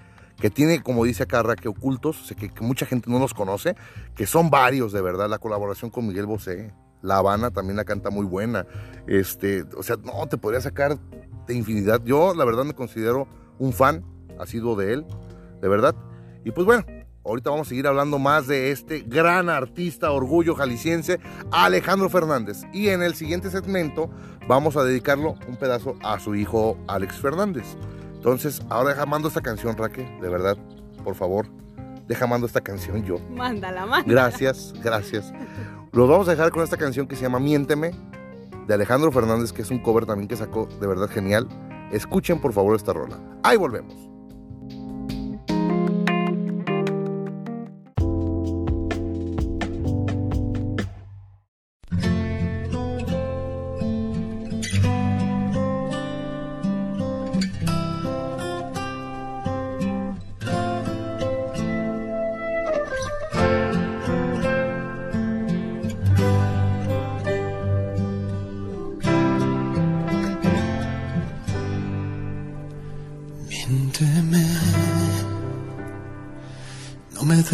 que 0.41 0.51
tiene, 0.51 0.83
como 0.83 1.05
dice 1.05 1.25
acá 1.25 1.43
Raque, 1.43 1.69
ocultos, 1.69 2.21
o 2.21 2.25
sea, 2.25 2.37
que, 2.37 2.49
que 2.49 2.63
mucha 2.63 2.87
gente 2.87 3.11
no 3.11 3.19
los 3.19 3.35
conoce, 3.35 3.77
que 4.15 4.27
son 4.27 4.51
varios 4.51 4.93
de 4.93 5.03
verdad, 5.03 5.29
la 5.29 5.39
colaboración 5.39 5.91
con 5.91 6.07
Miguel 6.07 6.27
Bosé, 6.27 6.73
La 7.01 7.19
Habana 7.19 7.51
también 7.51 7.77
la 7.77 7.85
canta 7.85 8.11
muy 8.11 8.27
buena, 8.27 8.67
este, 9.07 9.65
o 9.77 9.83
sea, 9.83 9.97
no, 9.97 10.27
te 10.29 10.39
podría 10.39 10.61
sacar 10.61 10.99
de 11.47 11.55
infinidad, 11.55 12.03
yo 12.05 12.35
la 12.35 12.45
verdad 12.45 12.65
me 12.65 12.75
considero 12.75 13.27
un 13.59 13.73
fan 13.73 14.05
asiduo 14.39 14.77
de 14.77 14.95
él, 14.95 15.07
de 15.61 15.69
verdad, 15.69 15.95
y 16.45 16.51
pues 16.51 16.67
bueno, 16.67 16.85
ahorita 17.25 17.51
vamos 17.51 17.69
a 17.69 17.71
seguir 17.71 17.87
hablando 17.87 18.19
más 18.19 18.47
de 18.47 18.71
este 18.71 19.01
gran 19.01 19.49
artista, 19.49 20.11
orgullo 20.11 20.55
jalisciense, 20.55 21.21
Alejandro 21.51 22.09
Fernández, 22.09 22.63
y 22.73 22.89
en 22.89 23.03
el 23.03 23.15
siguiente 23.15 23.51
segmento 23.51 24.11
vamos 24.49 24.77
a 24.77 24.85
dedicarlo 24.85 25.37
un 25.49 25.57
pedazo 25.57 25.97
a 26.03 26.19
su 26.19 26.35
hijo 26.35 26.77
Alex 26.89 27.17
Fernández. 27.17 27.77
Entonces, 28.15 28.63
ahora 28.69 28.91
deja 28.91 29.07
mando 29.07 29.29
esta 29.29 29.41
canción, 29.41 29.77
Raque, 29.77 30.09
de 30.21 30.29
verdad, 30.29 30.57
por 31.03 31.15
favor, 31.15 31.47
deja 32.07 32.27
mando 32.27 32.47
esta 32.47 32.61
canción 32.61 33.05
yo. 33.05 33.19
Mándala, 33.31 33.87
mándala. 33.87 34.05
Gracias, 34.07 34.73
gracias. 34.83 35.33
Los 35.93 36.09
vamos 36.09 36.29
a 36.29 36.33
dejar 36.33 36.51
con 36.51 36.63
esta 36.63 36.77
canción 36.77 37.07
que 37.07 37.17
se 37.17 37.23
llama 37.23 37.39
Miénteme, 37.39 37.93
de 38.67 38.75
Alejandro 38.75 39.11
Fernández, 39.11 39.53
que 39.53 39.63
es 39.63 39.71
un 39.71 39.81
cover 39.81 40.07
también 40.07 40.29
que 40.29 40.37
sacó 40.37 40.67
de 40.81 40.87
verdad 40.87 41.09
genial. 41.09 41.49
Escuchen 41.91 42.41
por 42.41 42.53
favor 42.53 42.77
esta 42.77 42.93
rola. 42.93 43.19
Ahí 43.43 43.57
volvemos. 43.57 44.12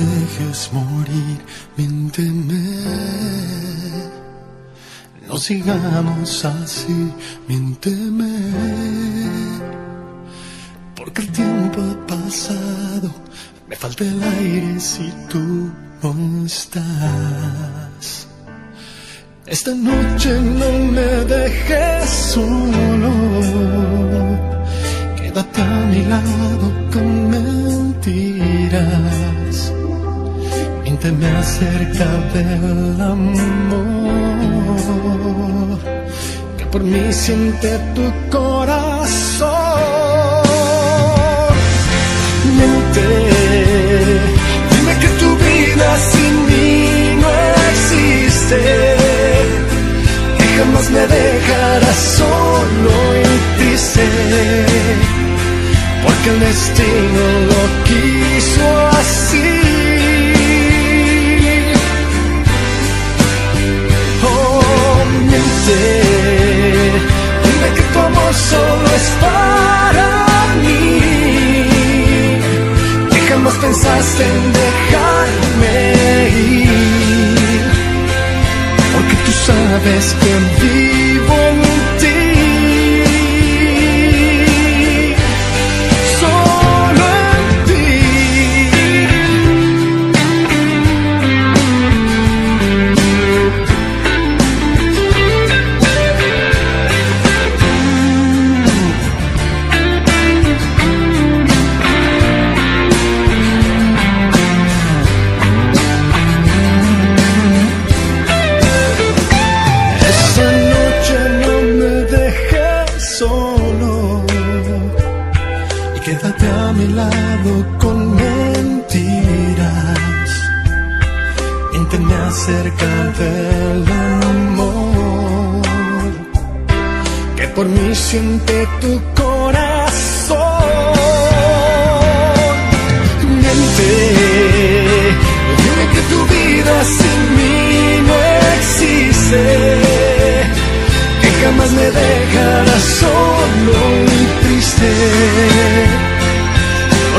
Dejes 0.04 0.70
morir, 0.72 1.38
miénteme. 1.76 2.62
No 5.28 5.36
sigamos 5.36 6.44
así, 6.44 7.12
miénteme. 7.48 8.32
Porque 10.96 11.22
el 11.22 11.32
tiempo 11.32 11.80
ha 11.82 12.06
pasado. 12.06 13.10
Me 13.68 13.76
falta 13.76 14.04
el 14.04 14.22
aire 14.22 14.80
si 14.80 15.12
tú 15.28 15.70
no 16.02 16.46
estás. 16.46 18.26
Esta 19.46 19.74
noche 19.74 20.40
no 20.40 20.70
me 20.92 21.24
dejes 21.34 22.08
solo. 22.08 23.12
Quédate 25.16 25.62
a 25.62 25.80
mi 25.90 26.04
lado 26.06 26.72
con 26.92 27.30
mentiras. 27.30 28.98
Mínteme 31.00 31.30
acerca 31.30 32.06
del 32.34 33.00
amor 33.00 33.78
que 36.58 36.64
por 36.72 36.82
mí 36.82 37.12
siente 37.12 37.78
tu 37.94 38.12
corazón. 38.36 39.48
Miente, 42.56 43.06
dime 44.72 44.92
que 44.98 45.08
tu 45.20 45.36
vida 45.36 45.88
sin 46.10 46.34
mí 46.48 46.66
no 47.22 47.30
existe. 47.70 48.60
Que 50.36 50.46
jamás 50.58 50.86
me 50.90 51.06
dejarás 51.06 51.98
solo 52.18 52.94
y 53.22 53.24
triste. 53.56 54.06
Porque 56.02 56.28
el 56.30 56.40
destino 56.40 57.22
lo 57.50 57.60
quiso 57.86 58.66
así. 58.98 59.67
Oh, 65.30 65.97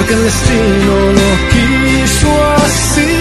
porque 0.09 0.13
el 0.13 0.23
destino 0.23 0.93
lo 1.19 1.29
quiso 1.51 2.29
así. 2.55 3.11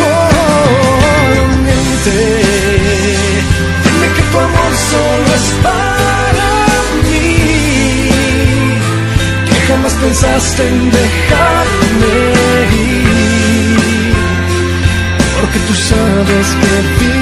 Oh, 0.00 1.46
miente, 1.64 2.18
dime 3.84 4.06
que 4.14 4.22
tu 4.30 4.36
amor 4.38 4.72
solo 4.90 5.30
es 5.40 5.48
para 5.62 6.50
mí 7.04 8.10
que 9.48 9.56
jamás 9.68 9.94
pensaste 9.94 10.62
en 10.68 10.90
dejarme 10.90 12.14
ir. 12.82 14.14
Porque 15.40 15.58
tú 15.66 15.74
sabes 15.74 16.46
que 16.60 17.13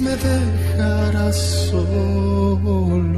me 0.00 0.16
dejarás 0.16 1.36
solo. 1.70 3.14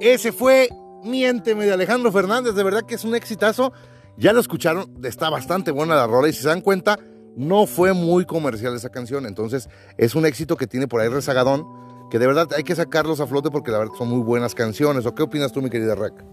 Ese 0.00 0.32
fue 0.32 0.68
Miénteme 1.02 1.64
de 1.64 1.72
Alejandro 1.72 2.12
Fernández, 2.12 2.54
de 2.54 2.62
verdad 2.62 2.82
que 2.86 2.94
es 2.94 3.04
un 3.04 3.14
exitazo. 3.14 3.72
Ya 4.16 4.32
lo 4.32 4.40
escucharon, 4.40 4.92
está 5.02 5.28
bastante 5.30 5.70
buena 5.70 5.96
la 5.96 6.06
rola 6.06 6.28
y 6.28 6.32
si 6.32 6.42
se 6.42 6.48
dan 6.48 6.60
cuenta, 6.60 6.98
no 7.36 7.66
fue 7.66 7.92
muy 7.92 8.24
comercial 8.24 8.74
esa 8.74 8.90
canción, 8.90 9.26
entonces 9.26 9.68
es 9.98 10.14
un 10.14 10.24
éxito 10.24 10.56
que 10.56 10.66
tiene 10.66 10.86
por 10.86 11.00
ahí 11.00 11.08
rezagadón, 11.08 11.66
que 12.10 12.18
de 12.18 12.26
verdad 12.26 12.48
hay 12.56 12.62
que 12.62 12.76
sacarlos 12.76 13.20
a 13.20 13.26
flote 13.26 13.50
porque 13.50 13.72
la 13.72 13.78
verdad 13.78 13.94
son 13.98 14.08
muy 14.08 14.20
buenas 14.20 14.54
canciones. 14.54 15.04
¿O 15.06 15.14
qué 15.14 15.24
opinas 15.24 15.50
tú, 15.50 15.62
mi 15.62 15.70
querida 15.70 15.96
Rack? 15.96 16.24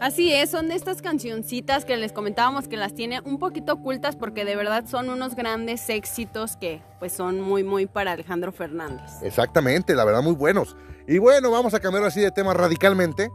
Así 0.00 0.30
es, 0.30 0.50
son 0.50 0.68
de 0.68 0.74
estas 0.74 1.00
cancioncitas 1.00 1.86
que 1.86 1.96
les 1.96 2.12
comentábamos 2.12 2.68
que 2.68 2.76
las 2.76 2.94
tiene 2.94 3.20
un 3.24 3.38
poquito 3.38 3.72
ocultas 3.72 4.16
porque 4.16 4.44
de 4.44 4.54
verdad 4.54 4.84
son 4.86 5.08
unos 5.08 5.34
grandes 5.34 5.88
éxitos 5.88 6.56
que 6.56 6.82
pues 6.98 7.12
son 7.12 7.40
muy 7.40 7.64
muy 7.64 7.86
para 7.86 8.12
Alejandro 8.12 8.52
Fernández. 8.52 9.10
Exactamente, 9.22 9.94
la 9.94 10.04
verdad 10.04 10.22
muy 10.22 10.34
buenos. 10.34 10.76
Y 11.08 11.18
bueno, 11.18 11.50
vamos 11.50 11.72
a 11.72 11.80
cambiar 11.80 12.04
así 12.04 12.20
de 12.20 12.30
tema 12.30 12.52
radicalmente. 12.52 13.30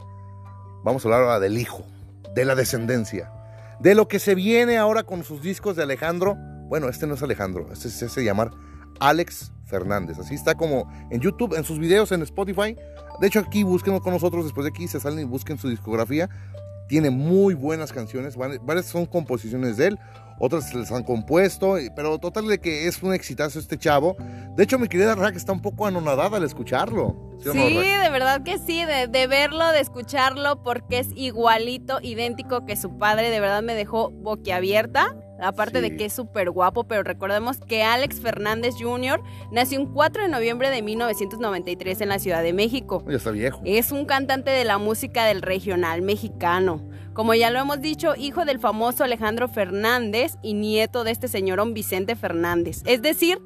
Vamos 0.83 1.03
a 1.03 1.07
hablar 1.07 1.21
ahora 1.21 1.39
del 1.39 1.57
hijo, 1.57 1.83
de 2.35 2.45
la 2.45 2.53
descendencia, 2.53 3.31
de 3.79 3.95
lo 3.95 4.07
que 4.07 4.19
se 4.19 4.35
viene 4.35 4.77
ahora 4.77 5.03
con 5.03 5.23
sus 5.23 5.41
discos 5.41 5.75
de 5.75 5.83
Alejandro. 5.83 6.35
Bueno, 6.67 6.89
este 6.89 7.07
no 7.07 7.15
es 7.15 7.23
Alejandro, 7.23 7.67
este 7.71 7.89
se 7.89 8.05
hace 8.05 8.23
llamar 8.23 8.51
Alex 8.99 9.51
Fernández. 9.65 10.19
Así 10.19 10.35
está 10.35 10.55
como 10.55 10.91
en 11.09 11.19
YouTube, 11.21 11.55
en 11.55 11.63
sus 11.63 11.79
videos, 11.79 12.11
en 12.11 12.21
Spotify. 12.23 12.75
De 13.19 13.27
hecho, 13.27 13.39
aquí 13.39 13.63
búsquenlo 13.63 14.01
con 14.01 14.13
nosotros. 14.13 14.43
Después 14.45 14.63
de 14.65 14.69
aquí 14.69 14.87
se 14.87 14.99
salen 14.99 15.19
y 15.19 15.23
busquen 15.23 15.57
su 15.57 15.69
discografía. 15.69 16.29
Tiene 16.87 17.09
muy 17.09 17.53
buenas 17.53 17.91
canciones. 17.91 18.37
vari- 18.37 18.59
Varias 18.63 18.85
son 18.87 19.05
composiciones 19.05 19.77
de 19.77 19.87
él. 19.87 19.99
Otras 20.39 20.69
se 20.69 20.77
les 20.77 20.91
han 20.91 21.03
compuesto. 21.03 21.75
Pero 21.95 22.17
total 22.19 22.47
de 22.47 22.59
que 22.59 22.87
es 22.87 23.01
un 23.03 23.13
exitazo 23.13 23.59
este 23.59 23.77
chavo. 23.77 24.15
De 24.55 24.63
hecho, 24.63 24.79
mi 24.79 24.87
querida 24.87 25.15
Rack 25.15 25.35
está 25.35 25.51
un 25.51 25.61
poco 25.61 25.85
anonadada 25.85 26.37
al 26.37 26.43
escucharlo. 26.43 27.29
¿Sí 27.41 27.47
no, 27.53 27.53
de 27.79 28.09
verdad 28.09 28.43
que 28.43 28.57
sí, 28.57 28.83
de, 28.83 29.07
de 29.07 29.27
verlo, 29.27 29.65
de 29.71 29.79
escucharlo, 29.79 30.61
porque 30.61 30.99
es 30.99 31.07
igualito, 31.15 31.99
idéntico 32.01 32.65
que 32.65 32.75
su 32.75 32.97
padre, 32.97 33.29
de 33.29 33.39
verdad 33.39 33.61
me 33.63 33.75
dejó 33.75 34.11
boquiabierta. 34.11 35.15
Aparte 35.41 35.81
Sí. 35.81 35.89
de 35.89 35.95
que 35.95 36.03
es 36.05 36.11
súper 36.13 36.51
guapo, 36.51 36.83
pero 36.83 37.01
recordemos 37.03 37.59
que 37.65 37.81
Alex 37.81 38.19
Fernández 38.19 38.75
Jr. 38.77 39.21
nació 39.53 39.79
un 39.79 39.93
4 39.93 40.23
de 40.23 40.27
noviembre 40.27 40.69
de 40.69 40.81
1993 40.81 42.01
en 42.01 42.09
la 42.09 42.19
Ciudad 42.19 42.43
de 42.43 42.51
México. 42.51 43.05
Ya 43.07 43.15
está 43.15 43.31
viejo. 43.31 43.61
Es 43.63 43.93
un 43.93 44.03
cantante 44.03 44.51
de 44.51 44.65
la 44.65 44.77
música 44.77 45.23
del 45.23 45.41
regional 45.41 46.01
mexicano. 46.01 46.88
Como 47.19 47.33
ya 47.33 47.51
lo 47.51 47.59
hemos 47.59 47.81
dicho, 47.81 48.13
hijo 48.15 48.45
del 48.45 48.59
famoso 48.59 49.03
Alejandro 49.03 49.49
Fernández 49.49 50.37
y 50.41 50.53
nieto 50.53 51.03
de 51.03 51.11
este 51.11 51.27
señor 51.27 51.57
don 51.57 51.73
Vicente 51.73 52.15
Fernández. 52.15 52.81
Es 52.85 53.01
decir, 53.01 53.41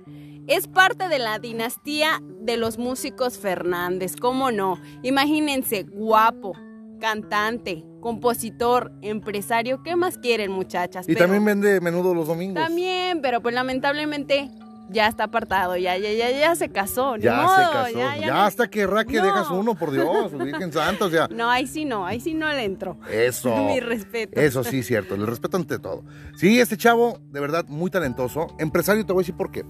es 0.46 0.68
parte 0.68 1.10
de 1.10 1.18
la 1.18 1.40
dinastía 1.40 2.22
de 2.42 2.58
los 2.58 2.78
músicos 2.78 3.40
Fernández. 3.40 4.16
¿Cómo 4.16 4.52
no? 4.52 4.80
Imagínense, 5.02 5.88
guapo, 5.92 6.54
cantante, 7.00 7.84
compositor, 8.00 8.92
empresario. 9.02 9.82
¿Qué 9.82 9.96
más 9.96 10.20
quieren, 10.20 10.52
muchachas? 10.52 11.10
Y 11.10 11.14
Pero- 11.16 11.26
también 11.26 11.44
vende 11.44 11.82
menudo 11.82 12.14
los 12.14 12.28
domingos. 12.28 12.64
también, 12.64 13.24
pero 13.24 13.42
pues 13.42 13.56
lamentablemente 13.56 14.52
ya 14.89 15.08
está 15.08 15.24
apartado, 15.26 15.76
ya, 15.78 15.98
ya, 15.98 16.12
ya, 16.12 16.30
ya 16.32 16.56
se 16.56 16.69
casó. 16.69 17.17
ni 17.17 17.24
Ya 17.24 17.41
modo, 17.41 17.56
se 17.56 17.62
casó. 17.62 17.89
Ya, 17.98 18.15
Ya, 18.15 18.28
ya 18.28 18.34
no- 18.34 18.41
hasta 18.41 18.67
querrá 18.69 19.06
que 19.06 19.17
No. 19.17 19.26
dejas 19.26 19.50
uno, 19.50 19.76
por 19.76 19.91
Dios, 19.91 20.38
Virgen 20.38 20.72
Santa, 20.72 21.06
o 21.06 21.10
sea. 21.10 21.28
No, 21.32 21.50
ahí 21.50 21.65
sí 21.67 21.86
no, 21.86 22.06
ahí 22.06 22.19
sí 22.19 22.34
no 22.34 22.48
le 22.50 22.63
entro. 22.63 22.98
Eso. 23.12 23.56
Mi 23.67 23.80
respeto. 23.80 24.39
Eso 24.39 24.63
sí, 24.63 24.84
cierto. 24.84 25.15
Le 25.17 25.26
respeto 25.26 25.58
ante 25.58 25.80
todo. 25.80 26.04
Sí, 26.36 26.60
este 26.60 26.78
chavo, 26.78 27.19
de 27.32 27.39
verdad, 27.39 27.65
muy 27.67 27.89
talentoso. 27.89 28.48
Empresario, 28.60 29.06
te 29.06 29.13
voy 29.13 29.22
a 29.22 29.24
decir 29.24 29.36
por 29.36 29.52
qué. 29.52 29.63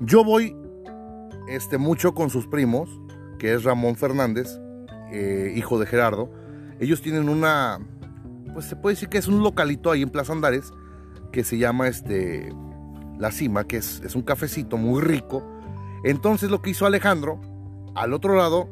Yo 0.00 0.22
voy 0.24 0.54
este, 1.48 1.78
mucho 1.78 2.14
con 2.14 2.30
sus 2.30 2.46
primos, 2.46 2.88
que 3.38 3.54
es 3.54 3.64
Ramón 3.64 3.96
Fernández, 3.96 4.60
eh, 5.10 5.52
hijo 5.56 5.78
de 5.78 5.86
Gerardo. 5.86 6.30
Ellos 6.78 7.02
tienen 7.02 7.28
una, 7.28 7.78
pues 8.54 8.66
se 8.66 8.76
puede 8.76 8.94
decir 8.94 9.08
que 9.08 9.18
es 9.18 9.28
un 9.28 9.42
localito 9.42 9.90
ahí 9.90 10.02
en 10.02 10.10
Plaza 10.10 10.32
Andares, 10.32 10.72
que 11.32 11.42
se 11.44 11.58
llama 11.58 11.88
este, 11.88 12.52
La 13.22 13.30
Cima, 13.30 13.64
que 13.64 13.76
es, 13.76 14.02
es 14.04 14.16
un 14.16 14.22
cafecito 14.22 14.76
muy 14.76 15.00
rico. 15.00 15.42
Entonces 16.02 16.50
lo 16.50 16.60
que 16.60 16.70
hizo 16.70 16.86
Alejandro, 16.86 17.40
al 17.94 18.12
otro 18.12 18.36
lado, 18.36 18.68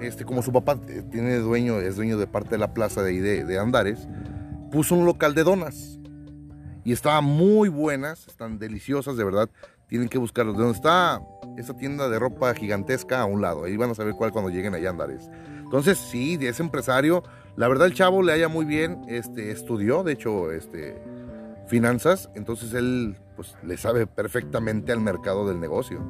este, 0.00 0.24
como 0.24 0.42
su 0.42 0.52
papá 0.52 0.80
eh, 0.88 1.04
tiene 1.10 1.36
dueño, 1.36 1.78
es 1.78 1.94
dueño 1.94 2.18
de 2.18 2.26
parte 2.26 2.50
de 2.50 2.58
la 2.58 2.74
plaza 2.74 3.02
de 3.02 3.20
de, 3.20 3.44
de 3.44 3.58
Andares, 3.58 4.08
puso 4.72 4.96
un 4.96 5.06
local 5.06 5.34
de 5.34 5.44
donas. 5.44 6.00
Y 6.84 6.90
estaban 6.90 7.24
muy 7.24 7.68
buenas, 7.68 8.26
están 8.26 8.58
deliciosas, 8.58 9.16
de 9.16 9.22
verdad. 9.22 9.48
Tienen 9.86 10.08
que 10.08 10.18
buscarlos. 10.18 10.58
De 10.58 10.68
está 10.70 11.22
esa 11.56 11.76
tienda 11.76 12.08
de 12.08 12.18
ropa 12.18 12.52
gigantesca 12.54 13.20
a 13.20 13.26
un 13.26 13.42
lado. 13.42 13.64
Ahí 13.64 13.76
van 13.76 13.90
a 13.90 13.94
saber 13.94 14.14
cuál 14.14 14.32
cuando 14.32 14.50
lleguen 14.50 14.74
allá 14.74 14.88
a 14.88 14.90
Andares. 14.92 15.30
Entonces, 15.62 15.98
sí, 15.98 16.36
es 16.40 16.58
empresario. 16.58 17.22
La 17.56 17.68
verdad, 17.68 17.86
el 17.86 17.94
chavo 17.94 18.22
le 18.22 18.32
haya 18.32 18.48
muy 18.48 18.64
bien. 18.64 19.02
Este, 19.06 19.52
estudió, 19.52 20.02
de 20.02 20.12
hecho, 20.14 20.50
este, 20.50 21.00
finanzas. 21.68 22.30
Entonces, 22.34 22.72
él 22.72 23.16
pues, 23.38 23.54
le 23.62 23.76
sabe 23.76 24.08
perfectamente 24.08 24.90
al 24.90 24.98
mercado 24.98 25.46
del 25.46 25.60
negocio. 25.60 26.02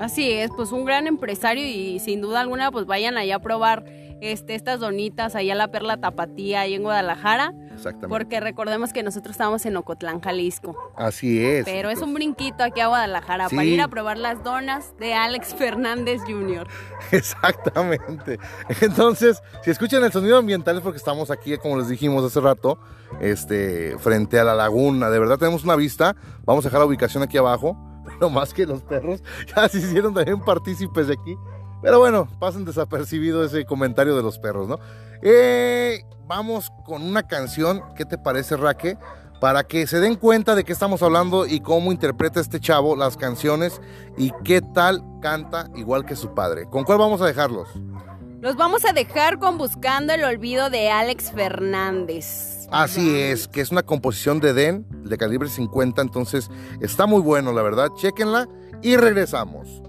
Así 0.00 0.32
es, 0.32 0.50
pues 0.56 0.72
un 0.72 0.84
gran 0.84 1.06
empresario 1.06 1.64
y 1.64 2.00
sin 2.00 2.20
duda 2.20 2.40
alguna 2.40 2.72
pues 2.72 2.84
vayan 2.84 3.16
allá 3.16 3.36
a 3.36 3.38
probar 3.38 3.84
este, 4.20 4.56
estas 4.56 4.80
donitas 4.80 5.36
allá 5.36 5.52
a 5.52 5.56
la 5.56 5.70
Perla 5.70 5.98
Tapatía, 5.98 6.62
ahí 6.62 6.74
en 6.74 6.82
Guadalajara, 6.82 7.54
Exactamente. 7.78 8.08
porque 8.08 8.40
recordemos 8.40 8.92
que 8.92 9.02
nosotros 9.02 9.32
estamos 9.32 9.64
en 9.66 9.76
Ocotlán, 9.76 10.20
Jalisco. 10.20 10.76
Así 10.96 11.44
es. 11.44 11.64
Pero 11.64 11.90
es 11.90 12.00
un 12.02 12.12
brinquito 12.14 12.62
aquí 12.62 12.80
a 12.80 12.88
Guadalajara 12.88 13.48
Sí. 13.48 13.56
para 13.56 13.66
ir 13.66 13.80
a 13.80 13.88
probar 13.88 14.18
las 14.18 14.42
donas 14.44 14.94
de 14.98 15.14
Alex 15.14 15.54
Fernández 15.58 16.20
Jr. 16.26 16.66
Exactamente. 17.12 18.38
Entonces, 18.80 19.42
si 19.62 19.70
escuchan 19.70 20.02
el 20.04 20.12
sonido 20.12 20.36
ambiental 20.38 20.76
es 20.76 20.82
porque 20.82 20.98
estamos 20.98 21.30
aquí, 21.30 21.56
como 21.58 21.78
les 21.78 21.88
dijimos 21.88 22.24
hace 22.24 22.40
rato, 22.40 22.78
este, 23.20 23.96
frente 23.98 24.38
a 24.38 24.44
la 24.44 24.54
laguna. 24.54 25.10
De 25.10 25.18
verdad 25.18 25.38
tenemos 25.38 25.64
una 25.64 25.76
vista. 25.76 26.14
Vamos 26.44 26.64
a 26.64 26.68
dejar 26.68 26.80
la 26.80 26.86
ubicación 26.86 27.22
aquí 27.22 27.36
abajo. 27.38 27.76
Pero 28.04 28.30
más 28.30 28.54
que 28.54 28.64
los 28.66 28.82
perros, 28.82 29.22
ya 29.54 29.68
se 29.68 29.78
hicieron 29.78 30.14
también 30.14 30.40
partícipes 30.40 31.08
de 31.08 31.14
aquí. 31.14 31.36
Pero 31.82 31.98
bueno, 32.00 32.26
pasen 32.40 32.64
desapercibido 32.64 33.44
ese 33.44 33.64
comentario 33.64 34.16
de 34.16 34.22
los 34.22 34.38
perros, 34.38 34.66
¿no? 34.66 34.78
Eh, 35.22 36.02
vamos 36.28 36.70
con 36.84 37.02
una 37.02 37.24
canción. 37.24 37.82
¿Qué 37.96 38.04
te 38.04 38.18
parece, 38.18 38.56
Raque? 38.56 38.96
Para 39.40 39.64
que 39.64 39.86
se 39.86 39.98
den 39.98 40.16
cuenta 40.16 40.54
de 40.54 40.64
qué 40.64 40.72
estamos 40.72 41.02
hablando 41.02 41.46
y 41.46 41.60
cómo 41.60 41.90
interpreta 41.90 42.40
este 42.40 42.60
chavo 42.60 42.94
las 42.94 43.16
canciones 43.16 43.80
y 44.16 44.32
qué 44.44 44.60
tal 44.60 45.02
canta 45.20 45.68
igual 45.74 46.04
que 46.04 46.16
su 46.16 46.34
padre. 46.34 46.66
¿Con 46.66 46.84
cuál 46.84 46.98
vamos 46.98 47.20
a 47.22 47.26
dejarlos? 47.26 47.68
Los 48.40 48.56
vamos 48.56 48.84
a 48.84 48.92
dejar 48.92 49.38
con 49.38 49.58
Buscando 49.58 50.12
el 50.12 50.22
Olvido 50.22 50.70
de 50.70 50.90
Alex 50.90 51.32
Fernández. 51.32 52.68
Así 52.70 53.18
es, 53.18 53.48
que 53.48 53.60
es 53.60 53.70
una 53.70 53.82
composición 53.82 54.40
de 54.40 54.52
Den, 54.52 54.86
de 55.04 55.16
calibre 55.16 55.48
50, 55.48 56.02
entonces 56.02 56.50
está 56.80 57.06
muy 57.06 57.22
bueno, 57.22 57.52
la 57.52 57.62
verdad. 57.62 57.88
Chequenla 57.96 58.46
y 58.82 58.96
regresamos. 58.96 59.82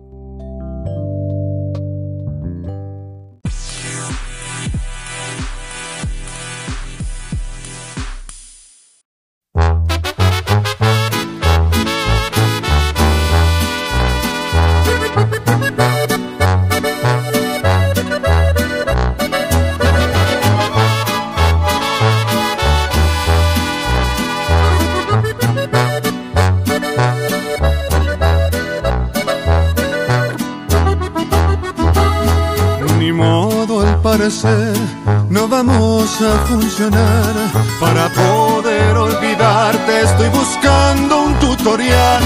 No 35.30 35.48
vamos 35.48 36.22
a 36.22 36.46
funcionar. 36.48 37.34
Para 37.80 38.10
poder 38.10 38.98
olvidarte 38.98 40.02
estoy 40.02 40.28
buscando 40.28 41.22
un 41.22 41.34
tutorial. 41.36 42.22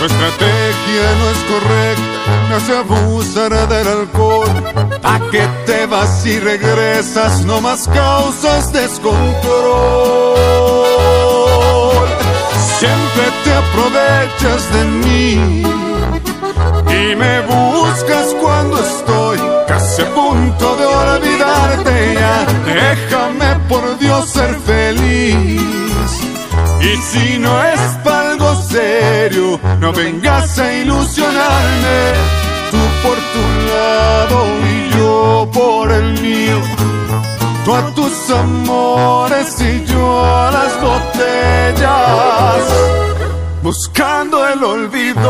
Tu 0.00 0.04
estrategia 0.06 1.06
no 1.20 1.30
es 1.30 1.38
correcta, 1.52 2.48
me 2.48 2.54
hace 2.56 2.76
abusar 2.76 3.68
del 3.68 3.86
alcohol. 3.86 4.48
¿A 5.04 5.20
qué 5.30 5.46
te 5.66 5.86
vas 5.86 6.26
y 6.26 6.40
regresas? 6.40 7.44
No 7.44 7.60
más 7.60 7.86
causas 7.86 8.72
descontrol. 8.72 9.14
Siempre 12.80 13.24
te 13.44 13.52
aprovechas 13.54 14.72
de 14.72 14.84
mí 14.84 15.85
y 16.96 17.14
me 17.14 17.40
buscas 17.40 18.34
cuando 18.40 18.78
estoy 18.78 19.38
casi 19.68 20.02
a 20.02 20.14
punto 20.14 20.76
de 20.76 20.86
olvidarte 20.86 22.14
ya. 22.14 22.46
Déjame 22.64 23.56
por 23.68 23.98
Dios 23.98 24.30
ser 24.30 24.54
feliz. 24.60 25.60
Y 26.80 26.96
si 27.08 27.38
no 27.38 27.62
es 27.64 27.80
para 28.04 28.30
algo 28.30 28.54
serio, 28.62 29.60
no 29.80 29.92
vengas 29.92 30.58
a 30.58 30.72
ilusionarme. 30.72 31.98
Tú 32.70 32.78
por 33.02 33.16
tu 33.34 33.44
lado 33.72 34.38
y 34.72 34.90
yo 34.96 35.48
por 35.52 35.92
el 35.92 36.20
mío. 36.20 36.60
Tú 37.64 37.74
a 37.74 37.94
tus 37.94 38.30
amores 38.30 39.60
y 39.60 39.84
yo 39.84 40.24
a 40.24 40.50
las 40.52 40.80
botellas 40.80 41.76
buscando 43.66 44.46
el 44.48 44.62
olvido. 44.62 45.26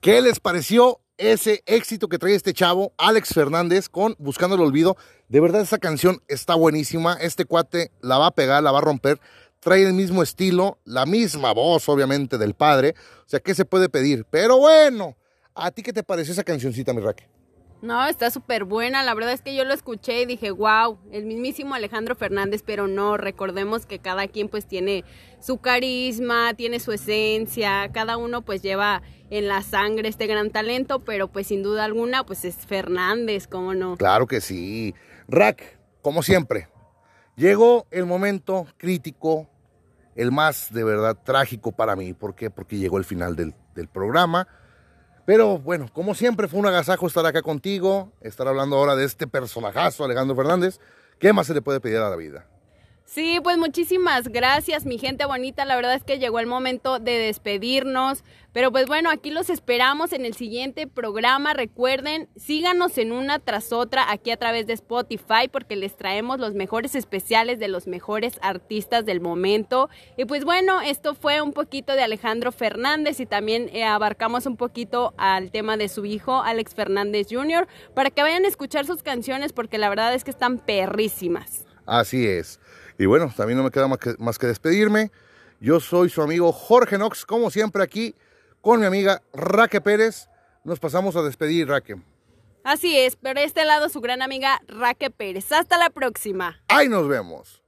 ¿Qué 0.00 0.20
les 0.20 0.40
pareció 0.40 1.00
ese 1.16 1.62
éxito 1.66 2.08
que 2.08 2.18
trae 2.18 2.34
este 2.34 2.54
chavo, 2.54 2.92
Alex 2.98 3.30
Fernández, 3.34 3.88
con 3.88 4.14
Buscando 4.18 4.56
el 4.56 4.62
Olvido? 4.62 4.96
De 5.28 5.40
verdad, 5.40 5.62
esa 5.62 5.78
canción 5.78 6.22
está 6.28 6.54
buenísima. 6.54 7.14
Este 7.14 7.44
cuate 7.44 7.90
la 8.00 8.18
va 8.18 8.28
a 8.28 8.34
pegar, 8.34 8.62
la 8.62 8.72
va 8.72 8.78
a 8.78 8.82
romper. 8.82 9.20
Trae 9.60 9.82
el 9.82 9.94
mismo 9.94 10.22
estilo, 10.22 10.78
la 10.84 11.04
misma 11.04 11.52
voz, 11.52 11.88
obviamente, 11.88 12.38
del 12.38 12.54
padre. 12.54 12.94
O 13.20 13.28
sea, 13.28 13.40
¿qué 13.40 13.54
se 13.54 13.64
puede 13.64 13.88
pedir? 13.88 14.24
Pero 14.30 14.58
bueno, 14.58 15.16
¿A 15.60 15.72
ti 15.72 15.82
qué 15.82 15.92
te 15.92 16.04
pareció 16.04 16.32
esa 16.32 16.44
cancioncita, 16.44 16.92
mi 16.92 17.00
Raque? 17.00 17.24
No, 17.80 18.06
está 18.06 18.30
súper 18.30 18.64
buena. 18.64 19.04
La 19.04 19.14
verdad 19.14 19.32
es 19.32 19.42
que 19.42 19.54
yo 19.54 19.64
lo 19.64 19.72
escuché 19.72 20.22
y 20.22 20.26
dije, 20.26 20.50
wow, 20.50 20.98
el 21.12 21.26
mismísimo 21.26 21.74
Alejandro 21.74 22.16
Fernández, 22.16 22.62
pero 22.66 22.88
no, 22.88 23.16
recordemos 23.16 23.86
que 23.86 24.00
cada 24.00 24.26
quien 24.26 24.48
pues 24.48 24.66
tiene 24.66 25.04
su 25.40 25.58
carisma, 25.58 26.54
tiene 26.54 26.80
su 26.80 26.90
esencia, 26.90 27.88
cada 27.92 28.16
uno 28.16 28.42
pues 28.42 28.62
lleva 28.62 29.02
en 29.30 29.46
la 29.46 29.62
sangre 29.62 30.08
este 30.08 30.26
gran 30.26 30.50
talento, 30.50 31.00
pero 31.04 31.28
pues 31.28 31.46
sin 31.46 31.62
duda 31.62 31.84
alguna 31.84 32.24
pues 32.24 32.44
es 32.44 32.56
Fernández, 32.56 33.46
¿cómo 33.46 33.74
no? 33.74 33.96
Claro 33.96 34.26
que 34.26 34.40
sí. 34.40 34.94
Rack, 35.28 35.78
como 36.02 36.24
siempre, 36.24 36.68
llegó 37.36 37.86
el 37.92 38.06
momento 38.06 38.66
crítico, 38.76 39.48
el 40.16 40.32
más 40.32 40.72
de 40.72 40.82
verdad 40.82 41.16
trágico 41.22 41.70
para 41.70 41.94
mí. 41.94 42.12
¿Por 42.12 42.34
qué? 42.34 42.50
Porque 42.50 42.76
llegó 42.76 42.98
el 42.98 43.04
final 43.04 43.36
del, 43.36 43.54
del 43.76 43.86
programa 43.86 44.48
pero 45.28 45.58
bueno, 45.58 45.90
como 45.92 46.14
siempre 46.14 46.48
fue 46.48 46.58
un 46.58 46.64
agasajo 46.64 47.06
estar 47.06 47.26
acá 47.26 47.42
contigo, 47.42 48.10
estar 48.22 48.48
hablando 48.48 48.76
ahora 48.76 48.96
de 48.96 49.04
este 49.04 49.26
personajazo, 49.26 50.02
Alejandro 50.02 50.34
Fernández. 50.34 50.80
¿Qué 51.18 51.34
más 51.34 51.46
se 51.46 51.52
le 51.52 51.60
puede 51.60 51.80
pedir 51.80 51.98
a 51.98 52.08
la 52.08 52.16
vida? 52.16 52.46
Sí, 53.10 53.40
pues 53.42 53.56
muchísimas 53.56 54.28
gracias, 54.28 54.84
mi 54.84 54.98
gente 54.98 55.24
bonita. 55.24 55.64
La 55.64 55.76
verdad 55.76 55.94
es 55.94 56.04
que 56.04 56.18
llegó 56.18 56.40
el 56.40 56.46
momento 56.46 56.98
de 56.98 57.12
despedirnos. 57.12 58.22
Pero 58.52 58.70
pues 58.70 58.86
bueno, 58.86 59.08
aquí 59.08 59.30
los 59.30 59.48
esperamos 59.48 60.12
en 60.12 60.26
el 60.26 60.34
siguiente 60.34 60.86
programa. 60.86 61.54
Recuerden, 61.54 62.28
síganos 62.36 62.98
en 62.98 63.12
una 63.12 63.38
tras 63.38 63.72
otra 63.72 64.12
aquí 64.12 64.30
a 64.30 64.36
través 64.36 64.66
de 64.66 64.74
Spotify 64.74 65.48
porque 65.50 65.74
les 65.74 65.96
traemos 65.96 66.38
los 66.38 66.52
mejores 66.52 66.94
especiales 66.94 67.58
de 67.58 67.68
los 67.68 67.86
mejores 67.86 68.38
artistas 68.42 69.06
del 69.06 69.22
momento. 69.22 69.88
Y 70.18 70.26
pues 70.26 70.44
bueno, 70.44 70.82
esto 70.82 71.14
fue 71.14 71.40
un 71.40 71.54
poquito 71.54 71.94
de 71.94 72.02
Alejandro 72.02 72.52
Fernández 72.52 73.20
y 73.20 73.26
también 73.26 73.70
eh, 73.72 73.84
abarcamos 73.84 74.44
un 74.44 74.58
poquito 74.58 75.14
al 75.16 75.50
tema 75.50 75.78
de 75.78 75.88
su 75.88 76.04
hijo, 76.04 76.42
Alex 76.42 76.74
Fernández 76.74 77.28
Jr., 77.30 77.68
para 77.94 78.10
que 78.10 78.20
vayan 78.20 78.44
a 78.44 78.48
escuchar 78.48 78.84
sus 78.84 79.02
canciones 79.02 79.54
porque 79.54 79.78
la 79.78 79.88
verdad 79.88 80.12
es 80.12 80.24
que 80.24 80.30
están 80.30 80.58
perrísimas. 80.58 81.64
Así 81.86 82.26
es. 82.26 82.60
Y 82.98 83.06
bueno, 83.06 83.32
también 83.34 83.56
no 83.56 83.64
me 83.64 83.70
queda 83.70 83.86
más 83.86 84.38
que, 84.38 84.46
despedirme. 84.46 85.12
Yo 85.60 85.78
soy 85.80 86.10
su 86.10 86.20
amigo 86.20 86.52
Jorge 86.52 86.98
Nox, 86.98 87.24
como 87.24 87.50
siempre 87.50 87.82
aquí 87.82 88.14
con 88.60 88.80
mi 88.80 88.86
amiga 88.86 89.22
Raque 89.32 89.80
Pérez. 89.80 90.28
Nos 90.64 90.80
pasamos 90.80 91.14
a 91.14 91.22
despedir, 91.22 91.68
Raque. 91.68 91.96
Así 92.64 92.98
es, 92.98 93.16
pero 93.16 93.40
este 93.40 93.64
lado 93.64 93.88
su 93.88 94.00
gran 94.00 94.20
amiga 94.20 94.60
Raque 94.66 95.10
Pérez. 95.10 95.52
Hasta 95.52 95.78
la 95.78 95.90
próxima. 95.90 96.60
Ahí 96.68 96.88
nos 96.88 97.08
vemos. 97.08 97.62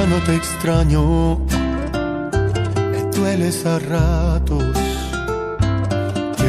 Ya 0.00 0.06
no 0.06 0.18
te 0.24 0.34
extraño, 0.34 1.38
me 2.92 3.02
dueles 3.16 3.66
a 3.66 3.78
ratos, 3.78 4.64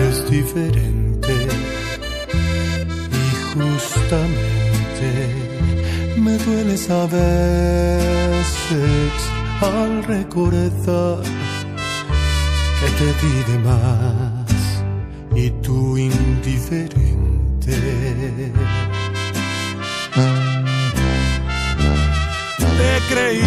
es 0.06 0.30
diferente. 0.30 1.34
Y 3.22 3.26
justamente 3.54 5.08
me 6.18 6.38
dueles 6.38 6.90
a 6.90 7.06
veces 7.08 8.46
al 9.62 10.04
recordar 10.04 11.24
que 12.80 12.88
te 13.00 13.08
di 13.22 13.36
de 13.52 13.58
más 13.60 14.84
y 15.36 15.50
tú 15.62 15.98
indiferente 15.98 17.02
creí 23.12 23.41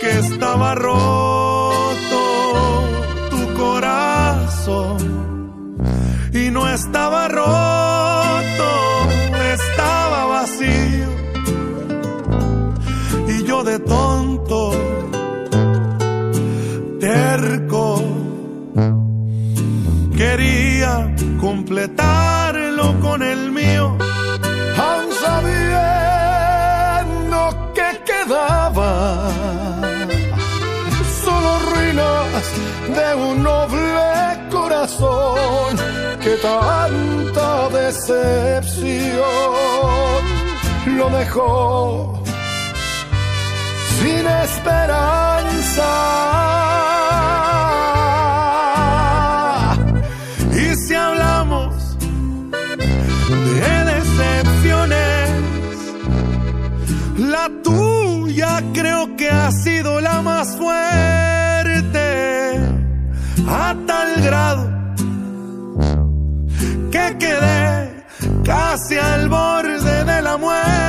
que 0.00 0.10
estaba 0.18 0.74
roto 0.74 2.20
tu 3.30 3.54
corazón 3.54 4.98
y 6.32 6.50
no 6.50 6.68
estaba 6.68 7.28
roto, 7.28 8.70
estaba 9.54 10.26
vacío. 10.26 11.08
Y 13.28 13.44
yo 13.44 13.62
de 13.62 13.78
tonto, 13.78 14.72
terco, 16.98 18.02
quería 20.16 21.14
completarlo 21.40 22.98
con 23.00 23.22
el 23.22 23.52
mío 23.52 24.07
un 33.18 33.42
noble 33.42 34.48
corazón 34.50 35.76
que 36.22 36.34
tanta 36.36 37.68
decepción 37.80 39.22
lo 40.98 41.10
dejó 41.10 42.22
sin 43.98 44.26
esperanza. 44.44 45.92
Y 50.52 50.74
si 50.76 50.94
hablamos 50.94 51.74
de 53.58 53.84
decepciones, 53.92 55.30
la 57.18 57.50
tuya 57.62 58.08
ya 58.38 58.62
creo 58.72 59.16
que 59.16 59.28
ha 59.28 59.50
sido 59.50 60.00
la 60.00 60.22
más 60.22 60.56
fuerte, 60.56 61.17
que 66.90 67.16
quedé 67.18 68.04
casi 68.44 68.96
al 68.96 69.28
borde 69.28 70.04
de 70.04 70.22
la 70.22 70.36
muerte. 70.36 70.87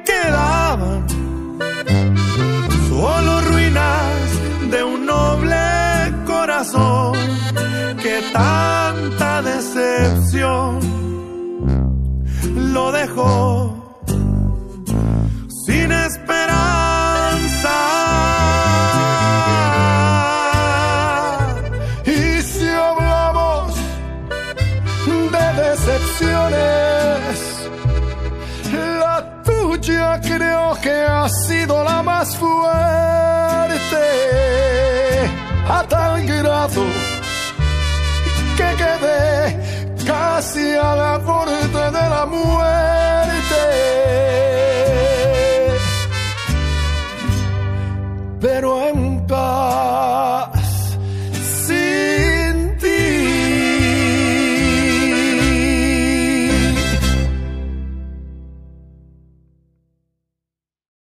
de 41.90 42.08
la 42.08 42.26
muerte. 42.26 42.63